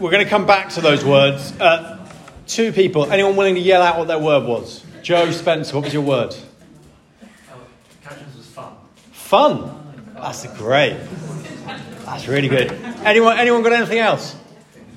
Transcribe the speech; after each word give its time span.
we're 0.00 0.10
going 0.10 0.24
to 0.24 0.30
come 0.30 0.46
back 0.46 0.70
to 0.70 0.80
those 0.80 1.04
words. 1.04 1.52
Uh, 1.60 1.98
two 2.46 2.72
people. 2.72 3.10
Anyone 3.12 3.36
willing 3.36 3.54
to 3.54 3.60
yell 3.60 3.82
out 3.82 3.98
what 3.98 4.08
their 4.08 4.18
word 4.18 4.44
was? 4.44 4.82
Joe 5.02 5.30
Spencer, 5.30 5.76
what 5.76 5.84
was 5.84 5.92
your 5.92 6.02
word? 6.02 6.34
Captions 8.02 8.36
was 8.36 8.46
fun. 8.46 8.74
Fun. 9.12 10.14
That's 10.14 10.46
great. 10.58 10.96
That's 12.04 12.26
really 12.26 12.48
good. 12.48 12.72
Anyone? 13.04 13.38
Anyone 13.38 13.62
got 13.62 13.72
anything 13.72 13.98
else? 13.98 14.36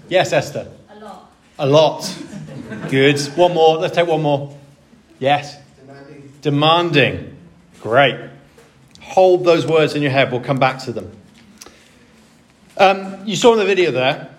Yes, 0.08 0.32
Esther. 0.34 0.68
A 0.90 1.00
lot. 1.00 1.32
A 1.60 1.68
lot. 1.68 2.18
Good. 2.90 3.20
One 3.36 3.54
more. 3.54 3.78
Let's 3.78 3.96
take 3.96 4.08
one 4.08 4.22
more. 4.22 4.58
Yes. 5.20 5.58
Demanding. 5.86 6.34
Demanding. 6.42 7.38
Great. 7.82 8.16
Hold 9.02 9.44
those 9.44 9.68
words 9.68 9.96
in 9.96 10.02
your 10.02 10.12
head. 10.12 10.32
We'll 10.32 10.42
come 10.42 10.60
back 10.60 10.80
to 10.84 10.94
them. 10.94 11.12
Um, 12.78 13.26
you 13.26 13.36
saw 13.36 13.54
in 13.54 13.60
the 13.60 13.66
video 13.66 13.92
there. 13.92 14.33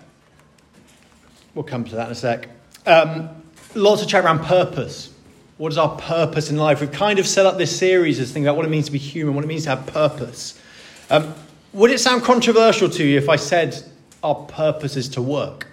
We'll 1.55 1.63
come 1.63 1.85
to 1.85 1.95
that 1.95 2.07
in 2.07 2.11
a 2.11 2.15
sec. 2.15 2.49
Um, 2.85 3.29
lots 3.73 4.01
of 4.01 4.09
chat 4.09 4.25
around 4.25 4.39
purpose. 4.39 5.11
What 5.57 5.71
is 5.71 5.77
our 5.77 5.95
purpose 5.97 6.49
in 6.49 6.57
life? 6.57 6.81
We've 6.81 6.91
kind 6.91 7.17
of 7.17 7.25
set 7.25 7.45
up 7.45 7.57
this 7.57 7.75
series 7.75 8.19
as 8.19 8.27
thinking 8.27 8.47
about 8.47 8.57
what 8.57 8.65
it 8.65 8.69
means 8.69 8.87
to 8.87 8.91
be 8.91 8.97
human, 8.97 9.35
what 9.35 9.45
it 9.45 9.47
means 9.47 9.63
to 9.63 9.69
have 9.69 9.87
purpose. 9.87 10.61
Um, 11.09 11.33
would 11.71 11.91
it 11.91 11.99
sound 12.01 12.23
controversial 12.23 12.89
to 12.89 13.05
you 13.05 13.17
if 13.17 13.29
I 13.29 13.37
said 13.37 13.81
our 14.21 14.35
purpose 14.35 14.97
is 14.97 15.07
to 15.09 15.21
work? 15.21 15.67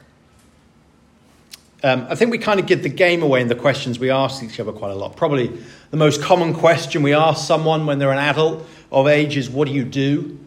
Um, 1.82 2.06
I 2.09 2.14
think 2.14 2.30
we 2.30 2.38
kind 2.38 2.60
of 2.60 2.66
give 2.66 2.84
the 2.84 2.88
game 2.88 3.24
away 3.24 3.40
in 3.40 3.48
the 3.48 3.56
questions 3.56 3.98
we 3.98 4.09
ask 4.09 4.40
each 4.45 4.60
other 4.60 4.70
quite 4.70 4.92
a 4.92 4.95
lot. 4.95 5.16
Probably 5.16 5.48
the 5.90 5.96
most 5.96 6.23
common 6.23 6.54
question 6.54 7.02
we 7.02 7.12
ask 7.12 7.45
someone 7.45 7.87
when 7.87 7.98
they're 7.98 8.12
an 8.12 8.18
adult 8.18 8.64
of 8.92 9.09
age 9.09 9.37
is, 9.37 9.51
What 9.51 9.66
do 9.66 9.74
you 9.74 9.84
do? 9.84 10.38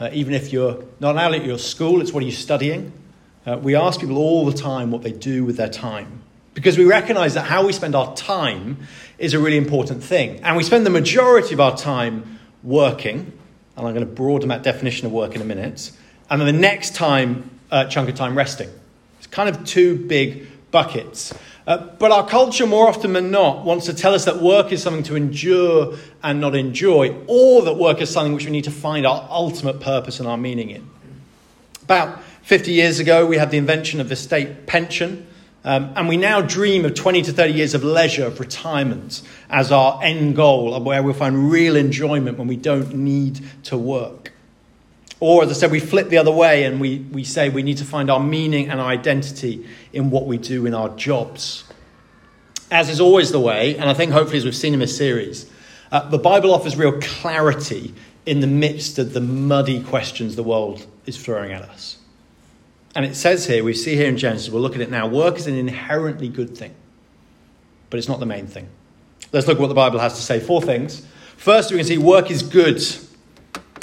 Uh, 0.00 0.10
even 0.12 0.34
if 0.34 0.52
you're 0.52 0.84
not 0.98 1.12
an 1.12 1.18
adult, 1.18 1.44
you're 1.44 1.54
at 1.54 1.60
school, 1.60 2.00
it's 2.00 2.12
what 2.12 2.24
are 2.24 2.26
you 2.26 2.32
studying? 2.32 2.92
Uh, 3.44 3.58
we 3.60 3.74
ask 3.74 4.00
people 4.00 4.18
all 4.18 4.46
the 4.46 4.56
time 4.56 4.90
what 4.90 5.02
they 5.02 5.12
do 5.12 5.44
with 5.44 5.56
their 5.56 5.68
time 5.68 6.22
because 6.54 6.78
we 6.78 6.84
recognize 6.84 7.34
that 7.34 7.46
how 7.46 7.66
we 7.66 7.72
spend 7.72 7.94
our 7.94 8.14
time 8.14 8.76
is 9.18 9.34
a 9.34 9.38
really 9.38 9.56
important 9.56 10.02
thing. 10.02 10.40
And 10.40 10.56
we 10.56 10.62
spend 10.62 10.86
the 10.86 10.90
majority 10.90 11.54
of 11.54 11.60
our 11.60 11.76
time 11.76 12.38
working, 12.62 13.32
and 13.76 13.86
I'm 13.86 13.94
going 13.94 14.06
to 14.06 14.12
broaden 14.12 14.48
that 14.50 14.62
definition 14.62 15.06
of 15.06 15.12
work 15.12 15.34
in 15.34 15.42
a 15.42 15.44
minute, 15.44 15.90
and 16.30 16.40
then 16.40 16.46
the 16.46 16.60
next 16.60 16.94
time, 16.94 17.50
uh, 17.70 17.86
chunk 17.86 18.08
of 18.08 18.14
time 18.14 18.36
resting. 18.36 18.70
It's 19.18 19.26
kind 19.26 19.48
of 19.48 19.64
two 19.64 19.96
big 20.06 20.46
buckets. 20.70 21.34
Uh, 21.66 21.78
but 21.78 22.10
our 22.10 22.26
culture, 22.26 22.66
more 22.66 22.88
often 22.88 23.12
than 23.12 23.30
not, 23.30 23.64
wants 23.64 23.86
to 23.86 23.94
tell 23.94 24.14
us 24.14 24.24
that 24.24 24.42
work 24.42 24.72
is 24.72 24.82
something 24.82 25.04
to 25.04 25.16
endure 25.16 25.96
and 26.22 26.40
not 26.40 26.54
enjoy, 26.54 27.16
or 27.26 27.62
that 27.62 27.74
work 27.74 28.00
is 28.00 28.10
something 28.10 28.34
which 28.34 28.44
we 28.44 28.50
need 28.50 28.64
to 28.64 28.70
find 28.70 29.06
our 29.06 29.26
ultimate 29.30 29.80
purpose 29.80 30.20
and 30.20 30.28
our 30.28 30.36
meaning 30.36 30.70
in. 30.70 30.88
About 31.82 32.20
50 32.42 32.72
years 32.72 32.98
ago, 32.98 33.26
we 33.26 33.36
had 33.36 33.50
the 33.50 33.58
invention 33.58 34.00
of 34.00 34.08
the 34.08 34.16
state 34.16 34.66
pension. 34.66 35.26
Um, 35.64 35.92
and 35.94 36.08
we 36.08 36.16
now 36.16 36.40
dream 36.40 36.84
of 36.84 36.94
20 36.94 37.22
to 37.22 37.32
30 37.32 37.52
years 37.52 37.74
of 37.74 37.84
leisure, 37.84 38.26
of 38.26 38.40
retirement, 38.40 39.22
as 39.48 39.70
our 39.70 40.02
end 40.02 40.34
goal, 40.34 40.78
where 40.80 41.02
we'll 41.02 41.14
find 41.14 41.50
real 41.50 41.76
enjoyment 41.76 42.36
when 42.36 42.48
we 42.48 42.56
don't 42.56 42.94
need 42.94 43.40
to 43.64 43.78
work. 43.78 44.32
Or, 45.20 45.44
as 45.44 45.50
I 45.50 45.52
said, 45.52 45.70
we 45.70 45.78
flip 45.78 46.08
the 46.08 46.18
other 46.18 46.32
way 46.32 46.64
and 46.64 46.80
we, 46.80 46.98
we 46.98 47.22
say 47.22 47.48
we 47.48 47.62
need 47.62 47.76
to 47.76 47.84
find 47.84 48.10
our 48.10 48.18
meaning 48.18 48.70
and 48.70 48.80
our 48.80 48.88
identity 48.88 49.64
in 49.92 50.10
what 50.10 50.26
we 50.26 50.36
do 50.36 50.66
in 50.66 50.74
our 50.74 50.88
jobs. 50.96 51.62
As 52.72 52.88
is 52.88 53.00
always 53.00 53.30
the 53.30 53.38
way, 53.38 53.76
and 53.76 53.88
I 53.88 53.94
think 53.94 54.10
hopefully 54.10 54.38
as 54.38 54.44
we've 54.44 54.56
seen 54.56 54.74
in 54.74 54.80
this 54.80 54.96
series, 54.96 55.48
uh, 55.92 56.08
the 56.08 56.18
Bible 56.18 56.52
offers 56.52 56.74
real 56.74 56.98
clarity 57.00 57.94
in 58.26 58.40
the 58.40 58.48
midst 58.48 58.98
of 58.98 59.12
the 59.12 59.20
muddy 59.20 59.80
questions 59.84 60.34
the 60.34 60.42
world 60.42 60.84
is 61.06 61.22
throwing 61.22 61.52
at 61.52 61.62
us. 61.62 61.98
And 62.94 63.04
it 63.06 63.16
says 63.16 63.46
here, 63.46 63.64
we 63.64 63.74
see 63.74 63.96
here 63.96 64.08
in 64.08 64.18
Genesis, 64.18 64.50
we'll 64.50 64.62
look 64.62 64.74
at 64.74 64.80
it 64.80 64.90
now 64.90 65.06
work 65.06 65.36
is 65.36 65.46
an 65.46 65.54
inherently 65.54 66.28
good 66.28 66.56
thing, 66.56 66.74
but 67.88 67.98
it's 67.98 68.08
not 68.08 68.20
the 68.20 68.26
main 68.26 68.46
thing. 68.46 68.68
Let's 69.32 69.46
look 69.46 69.56
at 69.56 69.60
what 69.60 69.68
the 69.68 69.74
Bible 69.74 69.98
has 69.98 70.14
to 70.16 70.22
say. 70.22 70.40
Four 70.40 70.60
things. 70.60 71.06
First, 71.38 71.70
we 71.70 71.78
can 71.78 71.86
see 71.86 71.96
work 71.96 72.30
is 72.30 72.42
good. 72.42 72.82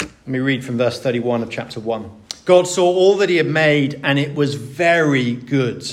Let 0.00 0.28
me 0.28 0.38
read 0.38 0.64
from 0.64 0.78
verse 0.78 1.00
31 1.00 1.42
of 1.42 1.50
chapter 1.50 1.80
1. 1.80 2.10
God 2.44 2.68
saw 2.68 2.84
all 2.84 3.16
that 3.16 3.28
he 3.28 3.36
had 3.36 3.46
made, 3.46 4.00
and 4.04 4.18
it 4.18 4.34
was 4.34 4.54
very 4.54 5.34
good. 5.34 5.84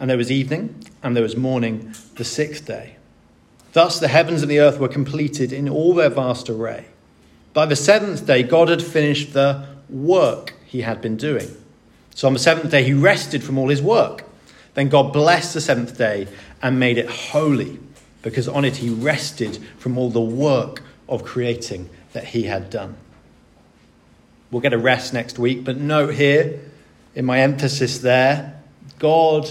And 0.00 0.10
there 0.10 0.16
was 0.16 0.32
evening, 0.32 0.84
and 1.02 1.14
there 1.14 1.22
was 1.22 1.36
morning, 1.36 1.94
the 2.16 2.24
sixth 2.24 2.66
day. 2.66 2.96
Thus 3.72 4.00
the 4.00 4.08
heavens 4.08 4.42
and 4.42 4.50
the 4.50 4.60
earth 4.60 4.78
were 4.78 4.88
completed 4.88 5.52
in 5.52 5.68
all 5.68 5.94
their 5.94 6.10
vast 6.10 6.50
array. 6.50 6.86
By 7.52 7.66
the 7.66 7.76
seventh 7.76 8.26
day, 8.26 8.42
God 8.42 8.68
had 8.68 8.82
finished 8.82 9.32
the 9.32 9.66
work 9.88 10.54
he 10.66 10.80
had 10.80 11.00
been 11.00 11.16
doing. 11.16 11.56
So 12.14 12.26
on 12.28 12.32
the 12.32 12.38
seventh 12.38 12.70
day, 12.70 12.84
he 12.84 12.94
rested 12.94 13.42
from 13.42 13.58
all 13.58 13.68
his 13.68 13.82
work. 13.82 14.24
Then 14.74 14.88
God 14.88 15.12
blessed 15.12 15.54
the 15.54 15.60
seventh 15.60 15.98
day 15.98 16.28
and 16.62 16.80
made 16.80 16.98
it 16.98 17.08
holy, 17.08 17.78
because 18.22 18.48
on 18.48 18.64
it 18.64 18.76
he 18.76 18.88
rested 18.88 19.62
from 19.78 19.98
all 19.98 20.10
the 20.10 20.20
work 20.20 20.82
of 21.08 21.24
creating 21.24 21.90
that 22.12 22.24
he 22.24 22.44
had 22.44 22.70
done. 22.70 22.96
We'll 24.50 24.62
get 24.62 24.72
a 24.72 24.78
rest 24.78 25.12
next 25.12 25.38
week, 25.38 25.64
but 25.64 25.76
note 25.76 26.14
here, 26.14 26.60
in 27.14 27.24
my 27.24 27.40
emphasis 27.40 27.98
there, 27.98 28.62
God 28.98 29.50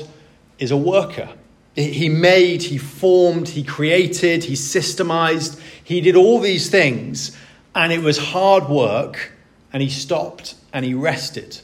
is 0.59 0.71
a 0.71 0.77
worker. 0.77 1.29
He 1.75 2.07
made, 2.07 2.63
he 2.63 2.77
formed, 2.77 3.49
he 3.49 3.63
created, 3.63 4.43
he 4.45 4.53
systemized, 4.53 5.59
he 5.83 6.01
did 6.01 6.15
all 6.15 6.39
these 6.39 6.69
things, 6.69 7.35
and 7.75 7.91
it 7.91 8.01
was 8.01 8.17
hard 8.17 8.69
work, 8.69 9.31
and 9.71 9.81
he 9.81 9.89
stopped 9.89 10.55
and 10.71 10.85
he 10.85 10.93
rested. 10.93 11.59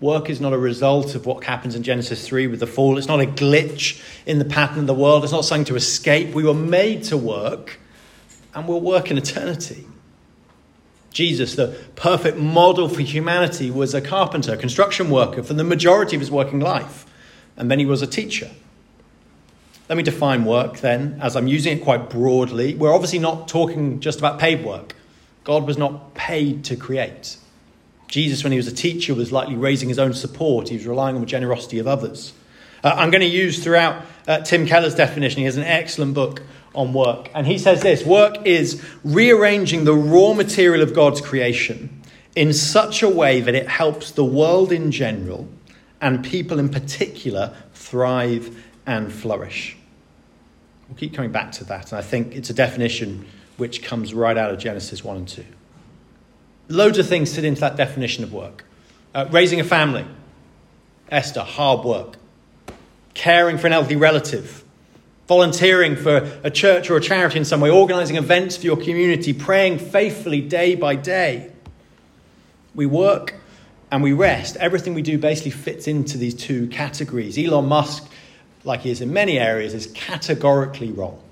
Work 0.00 0.28
is 0.28 0.40
not 0.40 0.52
a 0.52 0.58
result 0.58 1.14
of 1.14 1.24
what 1.24 1.44
happens 1.44 1.74
in 1.74 1.82
Genesis 1.82 2.26
3 2.26 2.48
with 2.48 2.60
the 2.60 2.66
fall. 2.66 2.98
It's 2.98 3.06
not 3.06 3.20
a 3.20 3.26
glitch 3.26 4.02
in 4.26 4.38
the 4.38 4.44
pattern 4.44 4.80
of 4.80 4.86
the 4.86 4.94
world. 4.94 5.24
It's 5.24 5.32
not 5.32 5.44
something 5.44 5.64
to 5.66 5.76
escape. 5.76 6.34
We 6.34 6.44
were 6.44 6.52
made 6.52 7.04
to 7.04 7.16
work, 7.16 7.78
and 8.54 8.68
we'll 8.68 8.80
work 8.80 9.10
in 9.10 9.16
eternity. 9.16 9.86
Jesus, 11.12 11.54
the 11.54 11.68
perfect 11.94 12.36
model 12.36 12.90
for 12.90 13.00
humanity, 13.00 13.70
was 13.70 13.94
a 13.94 14.02
carpenter, 14.02 14.54
construction 14.54 15.08
worker 15.08 15.42
for 15.42 15.54
the 15.54 15.64
majority 15.64 16.14
of 16.14 16.20
his 16.20 16.30
working 16.30 16.60
life, 16.60 17.06
and 17.56 17.70
then 17.70 17.78
he 17.78 17.86
was 17.86 18.02
a 18.02 18.06
teacher. 18.06 18.50
Let 19.88 19.96
me 19.96 20.02
define 20.02 20.44
work 20.44 20.80
then, 20.80 21.18
as 21.22 21.36
I'm 21.36 21.46
using 21.46 21.78
it 21.78 21.82
quite 21.82 22.10
broadly. 22.10 22.74
We're 22.74 22.92
obviously 22.92 23.20
not 23.20 23.48
talking 23.48 24.00
just 24.00 24.18
about 24.18 24.38
paid 24.38 24.62
work. 24.62 24.94
God 25.42 25.66
was 25.66 25.78
not 25.78 26.12
paid 26.12 26.64
to 26.64 26.76
create. 26.76 27.38
Jesus, 28.08 28.42
when 28.44 28.52
he 28.52 28.56
was 28.56 28.68
a 28.68 28.74
teacher, 28.74 29.14
was 29.14 29.32
likely 29.32 29.56
raising 29.56 29.88
his 29.88 29.98
own 29.98 30.14
support. 30.14 30.68
He 30.68 30.76
was 30.76 30.86
relying 30.86 31.16
on 31.16 31.20
the 31.20 31.26
generosity 31.26 31.78
of 31.78 31.86
others. 31.86 32.32
Uh, 32.84 32.94
I'm 32.96 33.10
going 33.10 33.22
to 33.22 33.26
use 33.26 33.62
throughout 33.62 34.04
uh, 34.28 34.40
Tim 34.40 34.66
Keller's 34.66 34.94
definition. 34.94 35.38
He 35.38 35.44
has 35.44 35.56
an 35.56 35.64
excellent 35.64 36.14
book 36.14 36.42
on 36.74 36.92
work. 36.92 37.30
And 37.34 37.46
he 37.46 37.58
says 37.58 37.82
this 37.82 38.04
work 38.04 38.46
is 38.46 38.84
rearranging 39.02 39.84
the 39.84 39.94
raw 39.94 40.34
material 40.34 40.82
of 40.82 40.94
God's 40.94 41.20
creation 41.20 42.02
in 42.36 42.52
such 42.52 43.02
a 43.02 43.08
way 43.08 43.40
that 43.40 43.54
it 43.54 43.66
helps 43.66 44.12
the 44.12 44.24
world 44.24 44.70
in 44.70 44.92
general 44.92 45.48
and 46.00 46.22
people 46.22 46.58
in 46.58 46.68
particular 46.68 47.56
thrive 47.72 48.62
and 48.86 49.12
flourish. 49.12 49.76
We'll 50.88 50.98
keep 50.98 51.14
coming 51.14 51.32
back 51.32 51.52
to 51.52 51.64
that. 51.64 51.90
And 51.90 51.98
I 51.98 52.02
think 52.02 52.36
it's 52.36 52.50
a 52.50 52.54
definition 52.54 53.26
which 53.56 53.82
comes 53.82 54.14
right 54.14 54.36
out 54.36 54.52
of 54.52 54.58
Genesis 54.58 55.02
1 55.02 55.16
and 55.16 55.28
2. 55.28 55.44
Loads 56.68 56.98
of 56.98 57.08
things 57.08 57.34
fit 57.34 57.44
into 57.44 57.60
that 57.60 57.76
definition 57.76 58.24
of 58.24 58.32
work. 58.32 58.64
Uh, 59.14 59.26
raising 59.30 59.60
a 59.60 59.64
family, 59.64 60.04
Esther, 61.10 61.40
hard 61.40 61.84
work. 61.84 62.16
Caring 63.14 63.56
for 63.56 63.66
an 63.66 63.72
elderly 63.72 63.96
relative, 63.96 64.62
volunteering 65.26 65.96
for 65.96 66.38
a 66.42 66.50
church 66.50 66.90
or 66.90 66.96
a 66.96 67.00
charity 67.00 67.38
in 67.38 67.44
some 67.44 67.60
way, 67.60 67.70
organizing 67.70 68.16
events 68.16 68.56
for 68.56 68.66
your 68.66 68.76
community, 68.76 69.32
praying 69.32 69.78
faithfully 69.78 70.42
day 70.42 70.74
by 70.74 70.96
day. 70.96 71.50
We 72.74 72.84
work 72.84 73.34
and 73.90 74.02
we 74.02 74.12
rest. 74.12 74.56
Everything 74.56 74.92
we 74.92 75.00
do 75.00 75.16
basically 75.16 75.52
fits 75.52 75.86
into 75.86 76.18
these 76.18 76.34
two 76.34 76.66
categories. 76.68 77.38
Elon 77.38 77.66
Musk, 77.66 78.06
like 78.64 78.80
he 78.80 78.90
is 78.90 79.00
in 79.00 79.12
many 79.12 79.38
areas, 79.38 79.72
is 79.72 79.86
categorically 79.86 80.90
wrong 80.90 81.22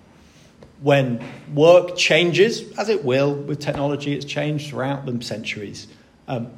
when 0.84 1.25
work 1.54 1.96
changes, 1.96 2.70
as 2.76 2.90
it 2.90 3.02
will 3.02 3.34
with 3.34 3.58
technology, 3.58 4.12
it's 4.12 4.26
changed 4.26 4.69
throughout 4.69 5.06
the 5.06 5.25
centuries, 5.25 5.88
um, 6.28 6.50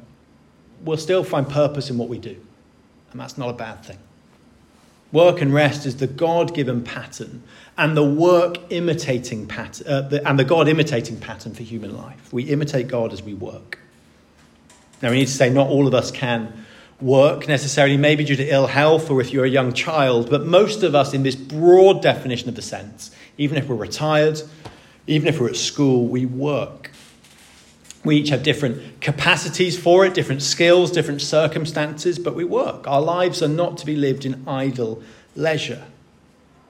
we'll 0.83 0.97
still 0.97 1.23
find 1.23 1.47
purpose 1.47 1.89
in 1.89 1.97
what 1.97 2.09
we 2.09 2.19
do. 2.19 2.35
And 3.11 3.21
that's 3.21 3.37
not 3.37 3.49
a 3.49 3.53
bad 3.53 3.85
thing. 3.85 3.97
Work 5.13 5.39
and 5.39 5.53
rest 5.53 5.85
is 5.85 5.95
the 5.95 6.07
God 6.07 6.53
given 6.53 6.83
pattern 6.83 7.41
and 7.77 7.95
the 7.95 8.03
work 8.03 8.57
imitating 8.69 9.47
pattern, 9.47 9.87
uh, 9.87 10.01
the, 10.01 10.27
and 10.27 10.37
the 10.37 10.43
God 10.43 10.67
imitating 10.67 11.17
pattern 11.21 11.53
for 11.53 11.63
human 11.63 11.95
life. 11.95 12.33
We 12.33 12.43
imitate 12.43 12.89
God 12.89 13.13
as 13.13 13.23
we 13.23 13.33
work. 13.33 13.79
Now, 15.01 15.11
we 15.11 15.19
need 15.19 15.27
to 15.27 15.31
say 15.31 15.49
not 15.49 15.69
all 15.69 15.87
of 15.87 15.93
us 15.93 16.11
can 16.11 16.65
work 16.99 17.47
necessarily, 17.47 17.97
maybe 17.97 18.23
due 18.23 18.35
to 18.35 18.47
ill 18.47 18.67
health 18.67 19.09
or 19.09 19.21
if 19.21 19.31
you're 19.31 19.45
a 19.45 19.49
young 19.49 19.73
child, 19.73 20.29
but 20.29 20.45
most 20.45 20.83
of 20.83 20.95
us, 20.95 21.13
in 21.13 21.23
this 21.23 21.35
broad 21.35 22.01
definition 22.01 22.49
of 22.49 22.55
the 22.55 22.61
sense, 22.61 23.11
even 23.37 23.57
if 23.57 23.67
we're 23.67 23.75
retired, 23.75 24.41
even 25.05 25.27
if 25.27 25.39
we're 25.39 25.49
at 25.49 25.55
school, 25.55 26.07
we 26.07 26.25
work. 26.25 26.91
We 28.03 28.17
each 28.17 28.29
have 28.29 28.41
different 28.41 29.01
capacities 29.01 29.77
for 29.77 30.05
it, 30.05 30.13
different 30.13 30.41
skills, 30.41 30.91
different 30.91 31.21
circumstances, 31.21 32.17
but 32.17 32.35
we 32.35 32.43
work. 32.43 32.87
Our 32.87 33.01
lives 33.01 33.43
are 33.43 33.47
not 33.47 33.77
to 33.79 33.85
be 33.85 33.95
lived 33.95 34.25
in 34.25 34.47
idle 34.47 35.03
leisure. 35.35 35.85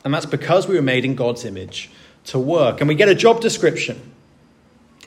And 0.03 0.13
that's 0.13 0.25
because 0.25 0.68
we 0.68 0.75
were 0.75 0.81
made 0.81 1.06
in 1.06 1.15
God's 1.15 1.45
image 1.45 1.89
to 2.25 2.39
work. 2.39 2.81
And 2.81 2.88
we 2.88 2.95
get 2.95 3.09
a 3.09 3.15
job 3.15 3.41
description. 3.41 4.13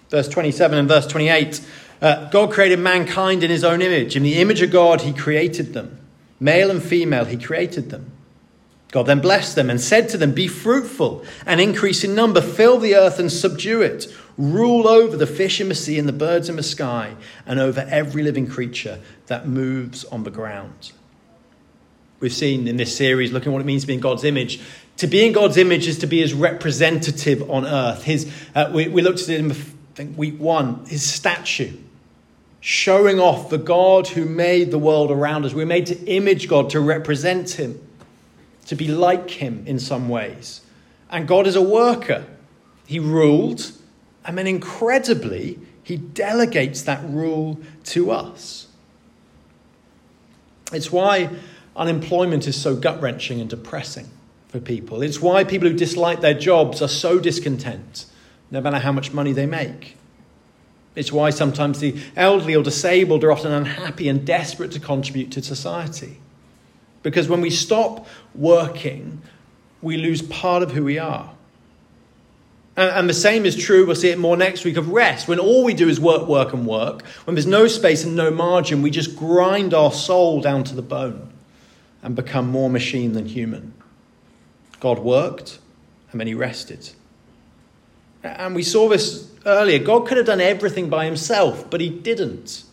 Verse 0.09 0.29
27 0.29 0.79
and 0.79 0.89
verse 0.89 1.07
28 1.07 1.61
uh, 2.01 2.31
God 2.31 2.51
created 2.51 2.79
mankind 2.79 3.45
in 3.45 3.51
his 3.51 3.65
own 3.65 3.83
image. 3.83 4.17
In 4.17 4.23
the 4.23 4.39
image 4.39 4.63
of 4.63 4.71
God, 4.71 5.03
he 5.03 5.13
created 5.13 5.75
them. 5.75 5.99
Male 6.39 6.71
and 6.71 6.83
female, 6.83 7.27
he 7.27 7.37
created 7.37 7.91
them. 7.91 8.13
God 8.91 9.07
then 9.07 9.21
blessed 9.21 9.55
them 9.55 9.71
and 9.71 9.81
said 9.81 10.09
to 10.09 10.19
them, 10.19 10.33
Be 10.33 10.49
fruitful 10.49 11.25
and 11.47 11.61
increase 11.61 12.03
in 12.03 12.15
number, 12.15 12.41
fill 12.41 12.79
the 12.79 12.97
earth 12.97 13.19
and 13.19 13.31
subdue 13.31 13.83
it, 13.83 14.07
rule 14.37 14.89
over 14.89 15.17
the 15.17 15.27
fish 15.27 15.61
in 15.61 15.69
the 15.69 15.75
sea 15.75 15.99
and 15.99 16.09
the 16.09 16.13
birds 16.13 16.49
in 16.49 16.57
the 16.57 16.63
sky, 16.63 17.15
and 17.47 17.61
over 17.61 17.87
every 17.89 18.23
living 18.23 18.49
creature 18.49 18.99
that 19.27 19.47
moves 19.47 20.05
on 20.07 20.25
the 20.25 20.31
ground. 20.31 20.93
We've 22.19 22.33
seen 22.33 22.67
in 22.67 22.79
this 22.79 22.97
series, 22.97 23.31
looking 23.33 23.53
at 23.53 23.53
what 23.53 23.63
it 23.63 23.67
means 23.67 23.83
to 23.83 23.87
be 23.87 23.95
in 23.95 24.01
God's 24.01 24.25
image. 24.25 24.61
To 24.97 25.07
be 25.07 25.25
in 25.25 25.33
God's 25.33 25.57
image 25.57 25.87
is 25.87 25.99
to 26.01 26.07
be 26.07 26.21
his 26.21 26.35
representative 26.35 27.49
on 27.49 27.65
earth. 27.65 28.03
His, 28.03 28.31
uh, 28.55 28.71
we, 28.75 28.89
we 28.89 29.03
looked 29.03 29.21
at 29.23 29.29
it 29.29 29.39
in 29.41 29.53
I 29.53 29.55
think, 29.95 30.19
week 30.19 30.39
one, 30.39 30.85
his 30.87 31.09
statue 31.09 31.77
showing 32.61 33.19
off 33.19 33.49
the 33.49 33.59
God 33.59 34.09
who 34.09 34.25
made 34.25 34.71
the 34.71 34.79
world 34.79 35.11
around 35.11 35.45
us. 35.45 35.55
We're 35.55 35.67
made 35.67 35.87
to 35.87 35.99
image 36.05 36.49
God, 36.49 36.71
to 36.71 36.81
represent 36.81 37.53
Him, 37.53 37.81
to 38.67 38.77
be 38.77 38.89
like 38.89 39.31
Him 39.31 39.65
in 39.67 39.79
some 39.79 40.09
ways. 40.09 40.61
And 41.11 41.27
God 41.27 41.47
is 41.47 41.57
a 41.57 41.63
worker. 41.63 42.25
He 42.87 42.99
ruled, 42.99 43.73
and 44.25 44.37
then 44.37 44.47
incredibly, 44.47 45.59
He 45.83 45.97
delegates 45.97 46.83
that 46.83 47.03
rule 47.05 47.59
to 47.85 48.11
us. 48.11 48.69
It's 50.73 50.93
why 50.93 51.31
unemployment 51.75 52.47
is 52.47 52.61
so 52.61 52.77
gut 52.77 53.01
wrenching 53.01 53.41
and 53.41 53.49
depressing 53.49 54.09
for 54.49 54.61
people. 54.61 55.03
It's 55.03 55.21
why 55.21 55.45
people 55.45 55.69
who 55.69 55.77
dislike 55.77 56.21
their 56.21 56.35
jobs 56.35 56.83
are 56.83 56.89
so 56.89 57.19
discontent, 57.19 58.07
no 58.51 58.61
matter 58.61 58.79
how 58.79 58.93
much 58.93 59.13
money 59.13 59.33
they 59.33 59.47
make. 59.47 59.97
It's 60.95 61.13
why 61.13 61.31
sometimes 61.31 61.79
the 61.79 62.01
elderly 62.17 62.57
or 62.57 62.63
disabled 62.63 63.23
are 63.25 63.33
often 63.33 63.53
unhappy 63.53 64.09
and 64.09 64.27
desperate 64.27 64.73
to 64.73 64.81
contribute 64.81 65.31
to 65.33 65.43
society. 65.43 66.19
Because 67.03 67.29
when 67.29 67.41
we 67.41 67.51
stop 67.51 68.07
working, 68.35 69.23
we 69.81 69.97
lose 69.97 70.21
part 70.23 70.63
of 70.63 70.73
who 70.73 70.85
we 70.85 70.99
are. 70.99 71.31
And, 72.77 73.11
the 73.11 73.15
same 73.15 73.45
is 73.45 73.57
true, 73.57 73.85
we'll 73.85 73.97
see 73.97 74.09
it 74.09 74.19
more 74.19 74.37
next 74.37 74.65
week, 74.65 74.79
of 74.79 74.89
rest. 74.89 75.29
When 75.29 75.39
all 75.39 75.65
we 75.65 75.75
do 75.75 75.89
is 75.89 76.01
work, 76.01 76.27
work, 76.27 76.55
and 76.55 76.67
work, 76.67 77.05
when 77.25 77.35
there's 77.35 77.47
no 77.47 77.67
space 77.67 78.05
and 78.05 78.17
no 78.17 78.31
margin, 78.31 78.81
we 78.81 78.91
just 78.91 79.17
grind 79.17 79.75
our 79.75 79.93
soul 79.93 80.41
down 80.41 80.65
to 80.65 80.75
the 80.75 80.83
bone 80.83 81.31
and 82.03 82.17
become 82.17 82.49
more 82.49 82.71
machine 82.71 83.13
than 83.13 83.27
human. 83.27 83.75
God 84.79 84.99
worked 85.01 85.59
and 86.11 86.21
then 86.21 86.27
he 86.27 86.35
rested. 86.35 86.91
And 88.23 88.55
we 88.55 88.63
saw 88.63 88.89
this 88.89 89.31
earlier. 89.47 89.79
God 89.79 90.07
could 90.07 90.17
have 90.17 90.27
done 90.27 90.41
everything 90.41 90.89
by 90.89 91.05
himself, 91.05 91.71
but 91.71 91.81
he 91.81 91.89
didn't. 91.89 92.65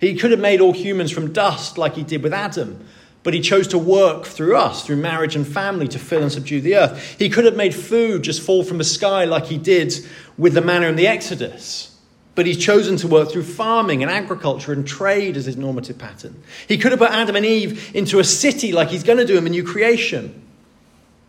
He 0.00 0.16
could 0.16 0.32
have 0.32 0.40
made 0.40 0.60
all 0.60 0.72
humans 0.72 1.12
from 1.12 1.32
dust 1.32 1.78
like 1.78 1.94
he 1.94 2.02
did 2.02 2.24
with 2.24 2.32
Adam, 2.32 2.84
but 3.22 3.34
he 3.34 3.40
chose 3.40 3.68
to 3.68 3.78
work 3.78 4.24
through 4.24 4.56
us, 4.56 4.84
through 4.84 4.96
marriage 4.96 5.36
and 5.36 5.46
family, 5.46 5.86
to 5.86 5.98
fill 5.98 6.22
and 6.22 6.32
subdue 6.32 6.60
the 6.60 6.74
earth. 6.74 7.16
He 7.18 7.28
could 7.28 7.44
have 7.44 7.54
made 7.54 7.72
food 7.72 8.24
just 8.24 8.42
fall 8.42 8.64
from 8.64 8.78
the 8.78 8.84
sky 8.84 9.24
like 9.24 9.46
he 9.46 9.58
did 9.58 9.94
with 10.36 10.54
the 10.54 10.60
manna 10.60 10.88
in 10.88 10.96
the 10.96 11.06
Exodus, 11.06 11.96
but 12.34 12.46
he's 12.46 12.58
chosen 12.58 12.96
to 12.96 13.06
work 13.06 13.30
through 13.30 13.44
farming 13.44 14.02
and 14.02 14.10
agriculture 14.10 14.72
and 14.72 14.84
trade 14.84 15.36
as 15.36 15.46
his 15.46 15.56
normative 15.56 15.98
pattern. 15.98 16.42
He 16.66 16.78
could 16.78 16.90
have 16.90 16.98
put 16.98 17.12
Adam 17.12 17.36
and 17.36 17.46
Eve 17.46 17.94
into 17.94 18.18
a 18.18 18.24
city 18.24 18.72
like 18.72 18.88
he's 18.88 19.04
going 19.04 19.18
to 19.18 19.24
do 19.24 19.38
in 19.38 19.44
the 19.44 19.50
new 19.50 19.62
creation. 19.62 20.42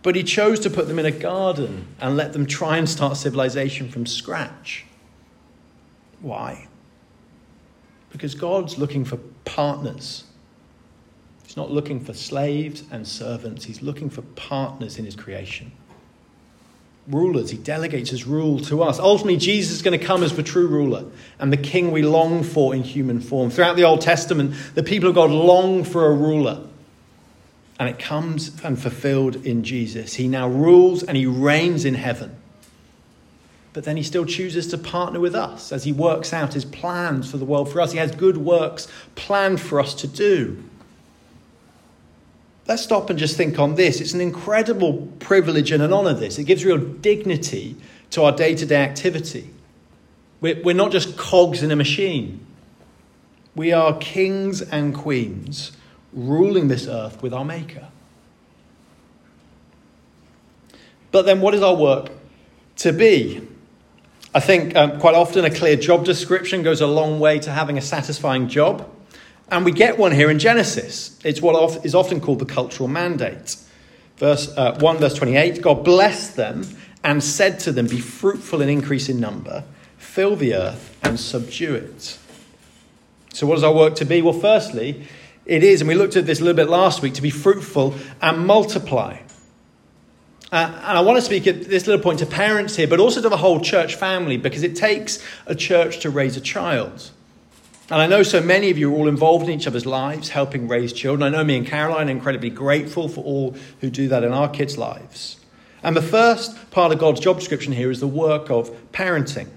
But 0.04 0.16
he 0.16 0.24
chose 0.24 0.60
to 0.60 0.70
put 0.70 0.88
them 0.88 1.00
in 1.00 1.06
a 1.06 1.12
garden 1.12 1.88
and 2.00 2.18
let 2.18 2.34
them 2.34 2.46
try 2.46 2.78
and 2.78 2.88
start 2.88 3.16
civilization 3.16 3.90
from 3.90 4.06
scratch. 4.06 4.86
Why? 6.20 6.68
Because 8.12 8.36
God's 8.36 8.78
looking 8.78 9.06
for 9.06 9.18
partners. 9.46 10.26
He's 11.46 11.56
not 11.56 11.72
looking 11.72 12.00
for 12.04 12.14
slaves 12.14 12.84
and 12.92 13.08
servants, 13.08 13.64
He's 13.66 13.82
looking 13.82 14.10
for 14.10 14.22
partners 14.22 15.00
in 15.00 15.06
His 15.06 15.16
creation. 15.16 15.72
Rulers, 17.08 17.52
He 17.52 17.58
delegates 17.58 18.10
His 18.10 18.26
rule 18.26 18.60
to 18.62 18.84
us. 18.84 19.00
Ultimately, 19.00 19.38
Jesus 19.38 19.74
is 19.74 19.82
going 19.82 19.98
to 19.98 20.06
come 20.06 20.22
as 20.22 20.36
the 20.36 20.44
true 20.44 20.68
ruler 20.68 21.06
and 21.40 21.52
the 21.52 21.58
king 21.58 21.92
we 21.92 22.02
long 22.02 22.44
for 22.44 22.76
in 22.76 22.84
human 22.84 23.22
form. 23.22 23.50
Throughout 23.50 23.78
the 23.78 23.84
Old 23.84 24.02
Testament, 24.02 24.54
the 24.76 24.84
people 24.84 25.10
of 25.10 25.16
God 25.16 25.32
long 25.32 25.84
for 25.86 26.08
a 26.08 26.14
ruler 26.14 26.62
and 27.80 27.90
it 27.90 28.00
comes 28.00 28.62
and 28.64 28.80
fulfilled 28.80 29.36
in 29.46 29.64
Jesus. 29.64 30.14
He 30.14 30.28
now 30.28 30.48
rules 30.48 31.04
and 31.04 31.18
he 31.18 31.26
reigns 31.26 31.86
in 31.86 31.96
heaven. 31.96 32.36
But 33.74 33.86
then 33.86 33.98
he 33.98 34.04
still 34.04 34.26
chooses 34.26 34.68
to 34.68 34.78
partner 34.78 35.20
with 35.20 35.34
us 35.34 35.72
as 35.72 35.84
he 35.84 35.92
works 35.92 36.32
out 36.32 36.54
his 36.54 36.66
plans 36.66 37.30
for 37.30 37.38
the 37.38 37.46
world 37.46 37.72
for 37.72 37.82
us. 37.82 37.92
He 37.92 37.98
has 37.98 38.12
good 38.12 38.38
works 38.38 38.88
planned 39.16 39.60
for 39.60 39.80
us 39.80 39.96
to 39.96 40.08
do. 40.08 40.64
Let's 42.68 42.84
stop 42.84 43.10
and 43.10 43.18
just 43.18 43.36
think 43.36 43.58
on 43.60 43.76
this. 43.76 44.00
It's 44.00 44.14
an 44.14 44.22
incredible 44.22 45.08
privilege 45.20 45.72
and 45.72 45.82
an 45.82 45.92
honor, 45.92 46.14
this. 46.14 46.38
It 46.38 46.46
gives 46.46 46.64
real 46.64 46.78
dignity 46.78 47.76
to 48.12 48.24
our 48.24 48.32
day 48.32 48.56
to 48.56 48.66
day 48.66 48.78
activity. 48.84 49.50
We're 50.40 50.76
not 50.76 50.92
just 50.92 51.18
cogs 51.18 51.64
in 51.64 51.72
a 51.72 51.76
machine, 51.76 52.46
we 53.56 53.72
are 53.72 53.98
kings 53.98 54.62
and 54.62 54.94
queens 54.94 55.72
ruling 56.14 56.68
this 56.68 56.88
earth 56.88 57.22
with 57.22 57.34
our 57.34 57.46
Maker. 57.46 57.88
But 61.12 61.26
then, 61.26 61.42
what 61.42 61.54
is 61.54 61.62
our 61.62 61.76
work 61.76 62.12
to 62.78 62.92
be? 62.92 63.48
I 64.36 64.40
think 64.40 64.76
um, 64.76 65.00
quite 65.00 65.14
often 65.14 65.46
a 65.46 65.52
clear 65.52 65.76
job 65.76 66.06
description 66.06 66.64
goes 66.64 66.82
a 66.82 66.88
long 66.88 67.20
way 67.20 67.38
to 67.40 67.52
having 67.52 67.78
a 67.78 67.82
satisfying 67.82 68.48
job. 68.48 68.90
And 69.52 69.64
we 69.64 69.72
get 69.72 70.00
one 70.00 70.12
here 70.12 70.32
in 70.32 70.40
Genesis. 70.40 71.20
It's 71.24 71.40
what 71.40 71.86
is 71.86 71.94
often 71.94 72.20
called 72.20 72.40
the 72.40 72.46
cultural 72.46 72.90
mandate. 72.90 73.58
Verse 74.18 74.52
uh, 74.58 74.78
1, 74.80 74.98
verse 74.98 75.14
28 75.14 75.62
God 75.62 75.84
blessed 75.84 76.36
them 76.36 76.66
and 77.04 77.24
said 77.24 77.60
to 77.60 77.72
them, 77.72 77.88
Be 77.88 78.00
fruitful 78.00 78.62
and 78.62 78.72
increase 78.72 79.10
in 79.10 79.20
number, 79.20 79.64
fill 79.98 80.36
the 80.36 80.56
earth 80.56 80.98
and 81.04 81.20
subdue 81.20 81.76
it. 81.76 82.18
So, 83.34 83.46
what 83.46 83.58
is 83.58 83.64
our 83.64 83.74
work 83.74 83.96
to 83.96 84.06
be? 84.06 84.22
Well, 84.22 84.34
firstly, 84.34 85.08
it 85.46 85.64
is, 85.64 85.82
and 85.82 85.88
we 85.88 85.96
looked 85.96 86.16
at 86.16 86.26
this 86.26 86.40
a 86.40 86.44
little 86.44 86.56
bit 86.56 86.70
last 86.70 87.02
week, 87.02 87.14
to 87.16 87.22
be 87.22 87.30
fruitful 87.30 87.94
and 88.22 88.46
multiply. 88.46 89.18
Uh, 90.52 90.82
and 90.86 90.98
I 90.98 91.02
want 91.02 91.18
to 91.18 91.22
speak 91.22 91.48
at 91.48 91.64
this 91.64 91.88
little 91.88 92.02
point 92.02 92.20
to 92.20 92.26
parents 92.26 92.76
here, 92.76 92.88
but 92.88 93.00
also 93.00 93.22
to 93.22 93.30
the 93.30 93.38
whole 93.38 93.60
church 93.60 93.96
family, 93.96 94.38
because 94.38 94.64
it 94.64 94.76
takes 94.76 95.24
a 95.48 95.56
church 95.56 96.00
to 96.02 96.10
raise 96.10 96.38
a 96.38 96.42
child. 96.42 97.12
And 97.90 98.02
I 98.02 98.08
know 98.08 98.24
so 98.24 98.40
many 98.40 98.70
of 98.70 98.78
you 98.78 98.94
are 98.94 98.96
all 98.96 99.08
involved 99.08 99.46
in 99.46 99.52
each 99.52 99.68
other's 99.68 99.86
lives, 99.86 100.30
helping 100.30 100.68
raise 100.68 100.94
children. 100.94 101.24
I 101.24 101.36
know 101.36 101.44
me 101.44 101.58
and 101.58 101.68
Caroline 101.68 102.08
are 102.08 102.12
incredibly 102.12 102.50
grateful 102.50 103.10
for 103.10 103.24
all 103.24 103.56
who 103.82 103.90
do 103.90 104.08
that 104.08 104.24
in 104.24 104.32
our 104.32 104.48
kids' 104.48 104.78
lives. 104.78 105.38
And 105.84 105.96
the 105.96 106.02
first 106.02 106.72
part 106.72 106.94
of 106.94 107.00
God's 107.00 107.20
job 107.20 107.40
description 107.40 107.74
here 107.74 107.92
is 107.92 108.00
the 108.00 108.08
work 108.08 108.50
of 108.50 108.72
parenting. 108.94 109.50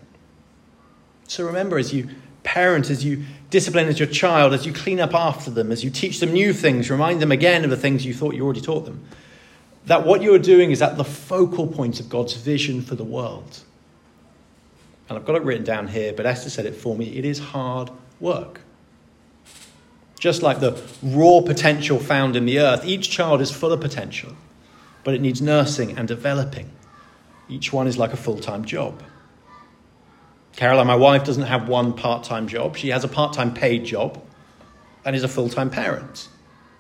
So 1.29 1.45
remember, 1.45 1.79
as 1.79 1.93
you 1.93 2.09
parent, 2.43 2.91
as 2.91 3.05
you 3.05 3.25
discipline 3.51 3.89
as 3.89 3.99
your 3.99 4.09
child, 4.09 4.53
as 4.53 4.67
you 4.67 4.73
clean 4.73 5.01
up 5.01 5.15
after 5.15 5.51
them, 5.51 5.71
as 5.71 5.85
you 5.85 5.91
teach 5.91 6.21
them 6.21 6.33
new 6.33 6.53
things, 6.53 6.91
remind 6.91 7.21
them 7.21 7.33
again 7.33 7.65
of 7.65 7.71
the 7.71 7.77
things 7.77 8.05
you 8.05 8.15
thought 8.15 8.35
you 8.35 8.45
already 8.45 8.61
taught 8.61 8.85
them, 8.85 9.05
that 9.87 10.05
what 10.05 10.23
you 10.23 10.35
are 10.35 10.39
doing 10.39 10.71
is 10.71 10.83
at 10.83 10.97
the 10.97 11.05
focal 11.05 11.67
point 11.67 12.01
of 12.01 12.09
God's 12.09 12.35
vision 12.35 12.83
for 12.83 12.95
the 12.95 13.05
world. 13.05 13.61
And 15.09 15.17
I've 15.17 15.25
got 15.25 15.37
it 15.37 15.43
written 15.43 15.65
down 15.65 15.89
here, 15.89 16.13
but 16.13 16.27
Esther 16.27 16.51
said 16.51 16.67
it 16.67 16.75
for 16.75 16.97
me. 16.97 17.17
It 17.17 17.25
is 17.25 17.39
hard 17.39 17.91
work. 18.19 18.61
Just 20.19 20.43
like 20.43 20.61
the 20.61 20.83
raw 21.03 21.41
potential 21.41 21.99
found 21.99 22.35
in 22.35 22.47
the 22.47 22.59
earth, 22.59 22.85
each 22.85 23.11
child 23.11 23.41
is 23.41 23.51
full 23.51 23.73
of 23.73 23.81
potential, 23.81 24.33
but 25.05 25.15
it 25.15 25.21
needs 25.21 25.41
nursing 25.41 25.97
and 25.97 26.09
developing. 26.09 26.71
Each 27.49 27.73
one 27.73 27.87
is 27.87 27.97
like 27.97 28.13
a 28.13 28.17
full 28.17 28.39
time 28.39 28.65
job. 28.65 29.03
Caroline, 30.57 30.87
my 30.87 30.97
wife, 30.97 31.23
doesn't 31.25 31.45
have 31.45 31.69
one 31.69 31.93
part 31.93 32.25
time 32.25 32.49
job. 32.49 32.77
She 32.77 32.89
has 32.89 33.05
a 33.05 33.09
part 33.09 33.35
time 33.35 33.53
paid 33.53 33.85
job 33.85 34.23
and 35.05 35.15
is 35.15 35.23
a 35.23 35.29
full 35.29 35.51
time 35.51 35.71
parent. 35.71 36.29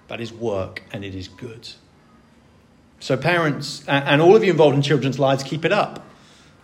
That 0.09 0.21
is 0.21 0.33
work 0.33 0.83
and 0.93 1.05
it 1.05 1.15
is 1.15 1.29
good. 1.29 1.69
So, 3.01 3.17
parents 3.17 3.85
and 3.87 4.23
all 4.23 4.35
of 4.35 4.43
you 4.43 4.51
involved 4.51 4.77
in 4.77 4.83
children's 4.83 5.19
lives, 5.19 5.43
keep 5.43 5.65
it 5.65 5.73
up. 5.73 6.05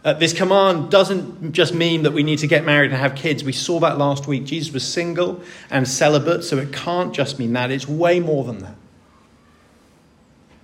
Uh, 0.04 0.14
this 0.14 0.32
command 0.32 0.90
doesn't 0.90 1.52
just 1.52 1.74
mean 1.74 2.02
that 2.02 2.10
we 2.12 2.24
need 2.24 2.38
to 2.38 2.48
get 2.48 2.64
married 2.64 2.90
and 2.90 2.98
have 2.98 3.14
kids. 3.14 3.44
We 3.44 3.52
saw 3.52 3.78
that 3.80 3.98
last 3.98 4.26
week. 4.26 4.44
Jesus 4.44 4.72
was 4.72 4.86
single 4.86 5.40
and 5.70 5.86
celibate, 5.86 6.42
so 6.42 6.56
it 6.56 6.72
can't 6.72 7.14
just 7.14 7.38
mean 7.38 7.52
that. 7.52 7.70
It's 7.70 7.86
way 7.86 8.18
more 8.18 8.42
than 8.42 8.58
that. 8.60 8.74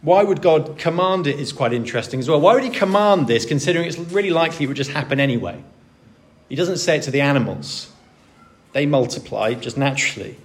Why 0.00 0.24
would 0.24 0.42
God 0.42 0.78
command 0.78 1.26
it 1.26 1.38
is 1.38 1.52
quite 1.52 1.72
interesting 1.72 2.18
as 2.20 2.28
well. 2.28 2.40
Why 2.40 2.54
would 2.54 2.64
He 2.64 2.70
command 2.70 3.26
this, 3.26 3.44
considering 3.44 3.86
it's 3.86 3.98
really 3.98 4.30
likely 4.30 4.64
it 4.64 4.68
would 4.68 4.76
just 4.76 4.90
happen 4.90 5.20
anyway? 5.20 5.62
He 6.48 6.56
doesn't 6.56 6.78
say 6.78 6.96
it 6.96 7.02
to 7.02 7.10
the 7.10 7.20
animals, 7.20 7.92
they 8.72 8.86
multiply 8.86 9.54
just 9.54 9.76
naturally. 9.76 10.36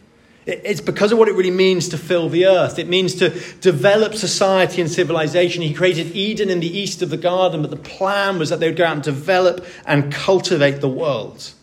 It's 0.46 0.82
because 0.82 1.14
of 1.14 1.18
what 1.18 1.30
it 1.30 1.36
really 1.36 1.52
means 1.52 1.88
to 1.90 1.98
fill 1.98 2.28
the 2.28 2.46
earth. 2.48 2.78
It 2.78 2.90
means 2.90 3.16
to 3.16 3.30
develop 3.62 4.14
society 4.14 4.82
and 4.82 4.92
civilization. 4.92 5.62
He 5.62 5.74
created 5.74 6.14
Eden 6.14 6.50
in 6.50 6.60
the 6.60 6.68
east 6.68 7.02
of 7.02 7.10
the 7.10 7.18
garden, 7.18 7.62
but 7.62 7.72
the 7.72 7.78
plan 7.78 8.40
was 8.40 8.50
that 8.50 8.60
they 8.60 8.68
would 8.68 8.76
go 8.76 8.86
out 8.86 8.96
and 8.96 9.04
develop 9.04 9.66
and 9.86 10.12
cultivate 10.12 10.82
the 10.82 10.90
world. 10.90 11.54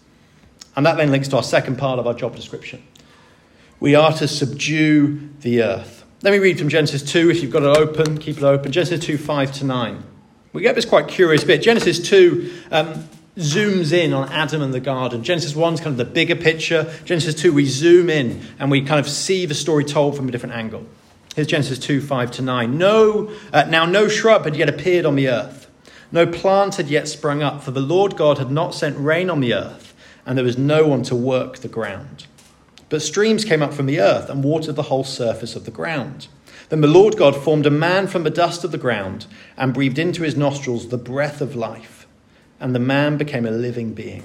And 0.76 0.86
that 0.86 0.96
then 0.96 1.10
links 1.10 1.28
to 1.28 1.36
our 1.36 1.42
second 1.42 1.76
part 1.76 1.98
of 1.98 2.06
our 2.06 2.14
job 2.14 2.34
description. 2.34 2.82
We 3.80 3.94
are 3.94 4.12
to 4.14 4.26
subdue 4.26 5.28
the 5.40 5.62
earth. 5.62 6.04
Let 6.22 6.30
me 6.32 6.38
read 6.38 6.58
from 6.58 6.70
Genesis 6.70 7.02
2. 7.02 7.30
If 7.30 7.42
you've 7.42 7.52
got 7.52 7.62
it 7.62 7.76
open, 7.76 8.16
keep 8.16 8.38
it 8.38 8.44
open. 8.44 8.72
Genesis 8.72 9.00
2, 9.04 9.18
5 9.18 9.52
to 9.52 9.64
9. 9.64 10.02
We 10.54 10.62
get 10.62 10.74
this 10.74 10.86
quite 10.86 11.06
curious 11.06 11.44
bit. 11.44 11.62
Genesis 11.62 12.00
2 12.08 12.52
um, 12.70 13.08
zooms 13.40 13.92
in 13.92 14.12
on 14.12 14.28
Adam 14.30 14.62
and 14.62 14.72
the 14.72 14.80
garden. 14.80 15.22
Genesis 15.24 15.54
1 15.56 15.74
is 15.74 15.80
kind 15.80 15.92
of 15.92 15.96
the 15.96 16.04
bigger 16.04 16.36
picture. 16.36 16.92
Genesis 17.04 17.34
2, 17.34 17.52
we 17.52 17.66
zoom 17.66 18.08
in 18.08 18.40
and 18.58 18.70
we 18.70 18.82
kind 18.82 19.00
of 19.00 19.08
see 19.08 19.46
the 19.46 19.54
story 19.54 19.84
told 19.84 20.16
from 20.16 20.28
a 20.28 20.30
different 20.30 20.54
angle. 20.54 20.86
Here's 21.34 21.46
Genesis 21.46 21.78
2, 21.78 22.00
5 22.00 22.30
to 22.32 22.42
9. 22.42 22.78
No, 22.78 23.30
uh, 23.52 23.64
now 23.68 23.86
no 23.86 24.08
shrub 24.08 24.44
had 24.44 24.56
yet 24.56 24.68
appeared 24.68 25.06
on 25.06 25.16
the 25.16 25.28
earth. 25.28 25.68
No 26.12 26.26
plant 26.26 26.74
had 26.74 26.88
yet 26.88 27.06
sprung 27.06 27.42
up, 27.42 27.62
for 27.62 27.70
the 27.70 27.80
Lord 27.80 28.16
God 28.16 28.38
had 28.38 28.50
not 28.50 28.74
sent 28.74 28.98
rain 28.98 29.30
on 29.30 29.40
the 29.40 29.54
earth, 29.54 29.94
and 30.26 30.36
there 30.36 30.44
was 30.44 30.58
no 30.58 30.86
one 30.86 31.04
to 31.04 31.14
work 31.14 31.58
the 31.58 31.68
ground. 31.68 32.26
But 32.88 33.02
streams 33.02 33.44
came 33.44 33.62
up 33.62 33.72
from 33.72 33.86
the 33.86 34.00
earth 34.00 34.28
and 34.28 34.42
watered 34.42 34.74
the 34.74 34.84
whole 34.84 35.04
surface 35.04 35.54
of 35.54 35.64
the 35.64 35.70
ground. 35.70 36.26
Then 36.68 36.80
the 36.80 36.88
Lord 36.88 37.16
God 37.16 37.36
formed 37.36 37.66
a 37.66 37.70
man 37.70 38.08
from 38.08 38.24
the 38.24 38.30
dust 38.30 38.64
of 38.64 38.72
the 38.72 38.78
ground 38.78 39.26
and 39.56 39.72
breathed 39.72 39.98
into 39.98 40.22
his 40.22 40.36
nostrils 40.36 40.88
the 40.88 40.98
breath 40.98 41.40
of 41.40 41.54
life, 41.54 41.99
and 42.60 42.74
the 42.74 42.78
man 42.78 43.16
became 43.16 43.46
a 43.46 43.50
living 43.50 43.94
being. 43.94 44.22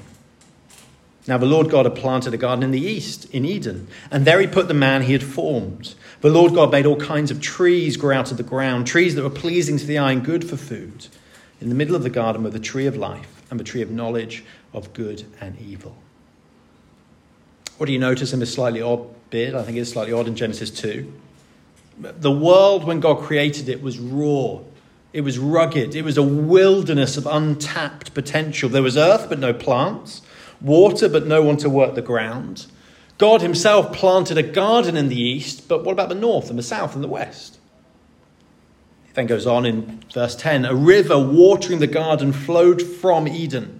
Now 1.27 1.38
the 1.39 1.46
Lord 1.48 1.72
God 1.72 1.86
had 1.86 1.96
planted 1.96 2.34
a 2.34 2.38
garden 2.38 2.63
in 2.63 2.72
the 2.72 2.86
east, 2.86 3.25
in 3.34 3.46
Eden, 3.46 3.88
and 4.12 4.25
there 4.25 4.39
he 4.39 4.46
put 4.48 4.68
the 4.68 4.75
man 4.75 5.04
he 5.04 5.13
had 5.13 5.24
formed. 5.24 5.96
The 6.22 6.30
Lord 6.30 6.54
God 6.54 6.72
made 6.72 6.86
all 6.86 6.98
kinds 6.98 7.32
of 7.32 7.42
trees 7.42 7.98
grow 7.98 8.15
out 8.15 8.32
of 8.32 8.38
the 8.38 8.44
ground, 8.44 8.86
trees 8.86 9.15
that 9.15 9.24
were 9.24 9.30
pleasing 9.30 9.77
to 9.77 9.86
the 9.86 9.98
eye 9.98 10.12
and 10.12 10.24
good 10.24 10.48
for 10.48 10.58
food. 10.58 11.08
In 11.60 11.70
the 11.70 11.75
middle 11.75 11.96
of 11.96 12.04
the 12.04 12.10
garden 12.10 12.44
were 12.44 12.51
the 12.51 12.60
tree 12.60 12.86
of 12.86 12.96
life 12.96 13.44
and 13.50 13.60
the 13.60 13.63
tree 13.63 13.82
of 13.82 13.89
knowledge 13.89 14.44
of 14.74 14.94
good 14.94 15.25
and 15.42 15.60
evil. 15.60 15.96
What 17.77 17.88
do 17.88 17.94
you 17.94 18.00
notice 18.00 18.34
in 18.34 18.39
this 18.39 18.54
slightly 18.54 18.82
odd 18.82 19.08
bit? 19.30 19.56
I 19.56 19.63
think 19.63 19.77
it's 19.77 19.92
slightly 19.92 20.13
odd 20.13 20.27
in 20.27 20.36
Genesis 20.36 20.70
2. 20.70 21.12
The 22.00 22.32
world, 22.32 22.84
when 22.84 23.00
God 23.00 23.24
created 23.24 23.70
it, 23.70 23.82
was 23.82 24.00
raw. 24.00 24.60
It 25.15 25.24
was 25.24 25.39
rugged. 25.39 25.95
It 25.95 26.01
was 26.01 26.17
a 26.17 26.24
wilderness 26.24 27.15
of 27.15 27.25
untapped 27.25 28.13
potential. 28.13 28.67
There 28.67 28.84
was 28.84 28.98
earth, 28.98 29.29
but 29.29 29.39
no 29.39 29.53
plants, 29.53 30.22
water, 30.60 31.07
but 31.07 31.25
no 31.25 31.41
one 31.41 31.55
to 31.60 31.69
work 31.69 31.95
the 31.95 32.01
ground. 32.01 32.65
God 33.17 33.41
Himself 33.41 33.93
planted 33.93 34.38
a 34.38 34.43
garden 34.43 34.98
in 34.98 35.07
the 35.07 35.17
east, 35.17 35.69
but 35.69 35.86
what 35.86 35.93
about 35.93 36.10
the 36.10 36.15
north 36.15 36.50
and 36.50 36.60
the 36.60 36.63
south 36.63 36.95
and 36.95 37.01
the 37.01 37.07
west? 37.07 37.57
It 39.07 39.13
then 39.13 39.25
goes 39.25 39.48
on 39.48 39.65
in 39.65 40.03
verse 40.13 40.36
10 40.36 40.65
A 40.65 40.75
river 40.75 41.17
watering 41.17 41.79
the 41.79 41.88
garden 41.88 42.34
flowed 42.34 42.81
from 42.81 43.25
Eden. 43.25 43.79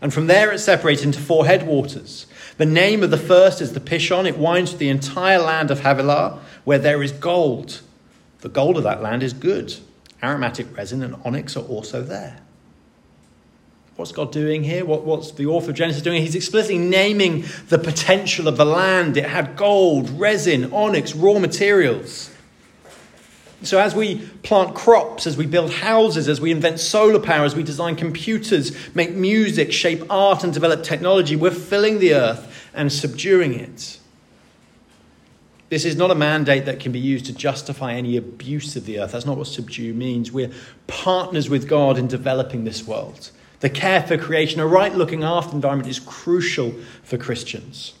And 0.00 0.12
from 0.12 0.26
there 0.26 0.50
it 0.50 0.58
separated 0.58 1.04
into 1.04 1.20
four 1.20 1.46
headwaters. 1.46 2.26
The 2.56 2.66
name 2.66 3.04
of 3.04 3.12
the 3.12 3.16
first 3.16 3.60
is 3.60 3.74
the 3.74 3.80
Pishon. 3.80 4.26
It 4.26 4.38
winds 4.38 4.72
through 4.72 4.80
the 4.80 4.88
entire 4.88 5.38
land 5.38 5.70
of 5.70 5.82
Havilah, 5.82 6.40
where 6.64 6.80
there 6.80 7.00
is 7.00 7.12
gold. 7.12 7.80
The 8.40 8.48
gold 8.48 8.76
of 8.76 8.82
that 8.82 9.02
land 9.02 9.22
is 9.22 9.32
good. 9.32 9.76
Aromatic 10.24 10.74
resin 10.76 11.02
and 11.02 11.16
onyx 11.24 11.56
are 11.56 11.64
also 11.64 12.02
there. 12.02 12.40
What's 13.96 14.10
God 14.10 14.32
doing 14.32 14.64
here? 14.64 14.84
What, 14.84 15.04
what's 15.04 15.30
the 15.32 15.46
author 15.46 15.70
of 15.70 15.76
Genesis 15.76 16.02
doing? 16.02 16.20
He's 16.20 16.34
explicitly 16.34 16.78
naming 16.78 17.44
the 17.68 17.78
potential 17.78 18.48
of 18.48 18.56
the 18.56 18.64
land. 18.64 19.16
It 19.16 19.26
had 19.26 19.54
gold, 19.54 20.10
resin, 20.10 20.72
onyx, 20.72 21.14
raw 21.14 21.38
materials. 21.38 22.30
So, 23.62 23.78
as 23.78 23.94
we 23.94 24.26
plant 24.42 24.74
crops, 24.74 25.26
as 25.26 25.36
we 25.36 25.46
build 25.46 25.70
houses, 25.70 26.28
as 26.28 26.40
we 26.40 26.50
invent 26.50 26.80
solar 26.80 27.20
power, 27.20 27.44
as 27.44 27.54
we 27.54 27.62
design 27.62 27.94
computers, 27.94 28.74
make 28.94 29.14
music, 29.14 29.72
shape 29.72 30.02
art, 30.10 30.42
and 30.42 30.52
develop 30.52 30.82
technology, 30.82 31.36
we're 31.36 31.50
filling 31.50 31.98
the 31.98 32.14
earth 32.14 32.70
and 32.74 32.92
subduing 32.92 33.54
it. 33.54 33.98
This 35.70 35.84
is 35.84 35.96
not 35.96 36.10
a 36.10 36.14
mandate 36.14 36.66
that 36.66 36.80
can 36.80 36.92
be 36.92 36.98
used 36.98 37.26
to 37.26 37.32
justify 37.32 37.94
any 37.94 38.16
abuse 38.16 38.76
of 38.76 38.84
the 38.84 39.00
earth. 39.00 39.12
That's 39.12 39.26
not 39.26 39.36
what 39.36 39.46
subdue 39.46 39.94
means. 39.94 40.30
We're 40.30 40.52
partners 40.86 41.48
with 41.48 41.68
God 41.68 41.98
in 41.98 42.06
developing 42.06 42.64
this 42.64 42.86
world. 42.86 43.30
The 43.60 43.70
care 43.70 44.02
for 44.02 44.18
creation, 44.18 44.60
a 44.60 44.66
right 44.66 44.94
looking 44.94 45.24
after 45.24 45.54
environment, 45.54 45.88
is 45.88 45.98
crucial 45.98 46.74
for 47.02 47.16
Christians. 47.16 47.94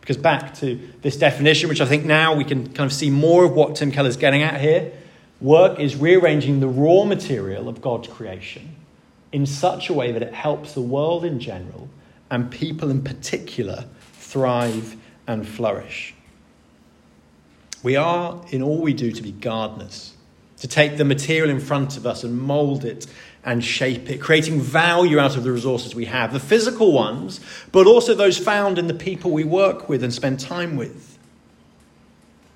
Because 0.00 0.16
back 0.16 0.54
to 0.54 0.80
this 1.02 1.16
definition, 1.16 1.68
which 1.68 1.80
I 1.80 1.86
think 1.86 2.04
now 2.04 2.34
we 2.34 2.44
can 2.44 2.72
kind 2.72 2.90
of 2.90 2.92
see 2.92 3.10
more 3.10 3.44
of 3.44 3.52
what 3.52 3.76
Tim 3.76 3.92
Keller's 3.92 4.16
getting 4.16 4.42
at 4.42 4.60
here 4.60 4.92
work 5.40 5.78
is 5.78 5.94
rearranging 5.94 6.60
the 6.60 6.66
raw 6.66 7.04
material 7.04 7.68
of 7.68 7.80
God's 7.80 8.08
creation 8.08 8.74
in 9.32 9.46
such 9.46 9.88
a 9.88 9.92
way 9.92 10.10
that 10.12 10.22
it 10.22 10.34
helps 10.34 10.72
the 10.72 10.80
world 10.80 11.24
in 11.24 11.38
general 11.38 11.88
and 12.30 12.50
people 12.50 12.90
in 12.90 13.02
particular 13.02 13.84
thrive 14.14 14.96
and 15.26 15.46
flourish. 15.46 16.14
We 17.82 17.96
are, 17.96 18.40
in 18.50 18.62
all 18.62 18.80
we 18.80 18.92
do, 18.92 19.12
to 19.12 19.22
be 19.22 19.32
gardeners, 19.32 20.14
to 20.58 20.68
take 20.68 20.96
the 20.96 21.04
material 21.04 21.50
in 21.50 21.60
front 21.60 21.96
of 21.96 22.06
us 22.06 22.24
and 22.24 22.40
mold 22.40 22.84
it 22.84 23.06
and 23.44 23.64
shape 23.64 24.10
it, 24.10 24.20
creating 24.20 24.60
value 24.60 25.18
out 25.18 25.36
of 25.36 25.44
the 25.44 25.52
resources 25.52 25.94
we 25.94 26.06
have, 26.06 26.32
the 26.32 26.40
physical 26.40 26.92
ones, 26.92 27.40
but 27.70 27.86
also 27.86 28.14
those 28.14 28.36
found 28.36 28.78
in 28.78 28.88
the 28.88 28.94
people 28.94 29.30
we 29.30 29.44
work 29.44 29.88
with 29.88 30.02
and 30.02 30.12
spend 30.12 30.40
time 30.40 30.76
with. 30.76 31.18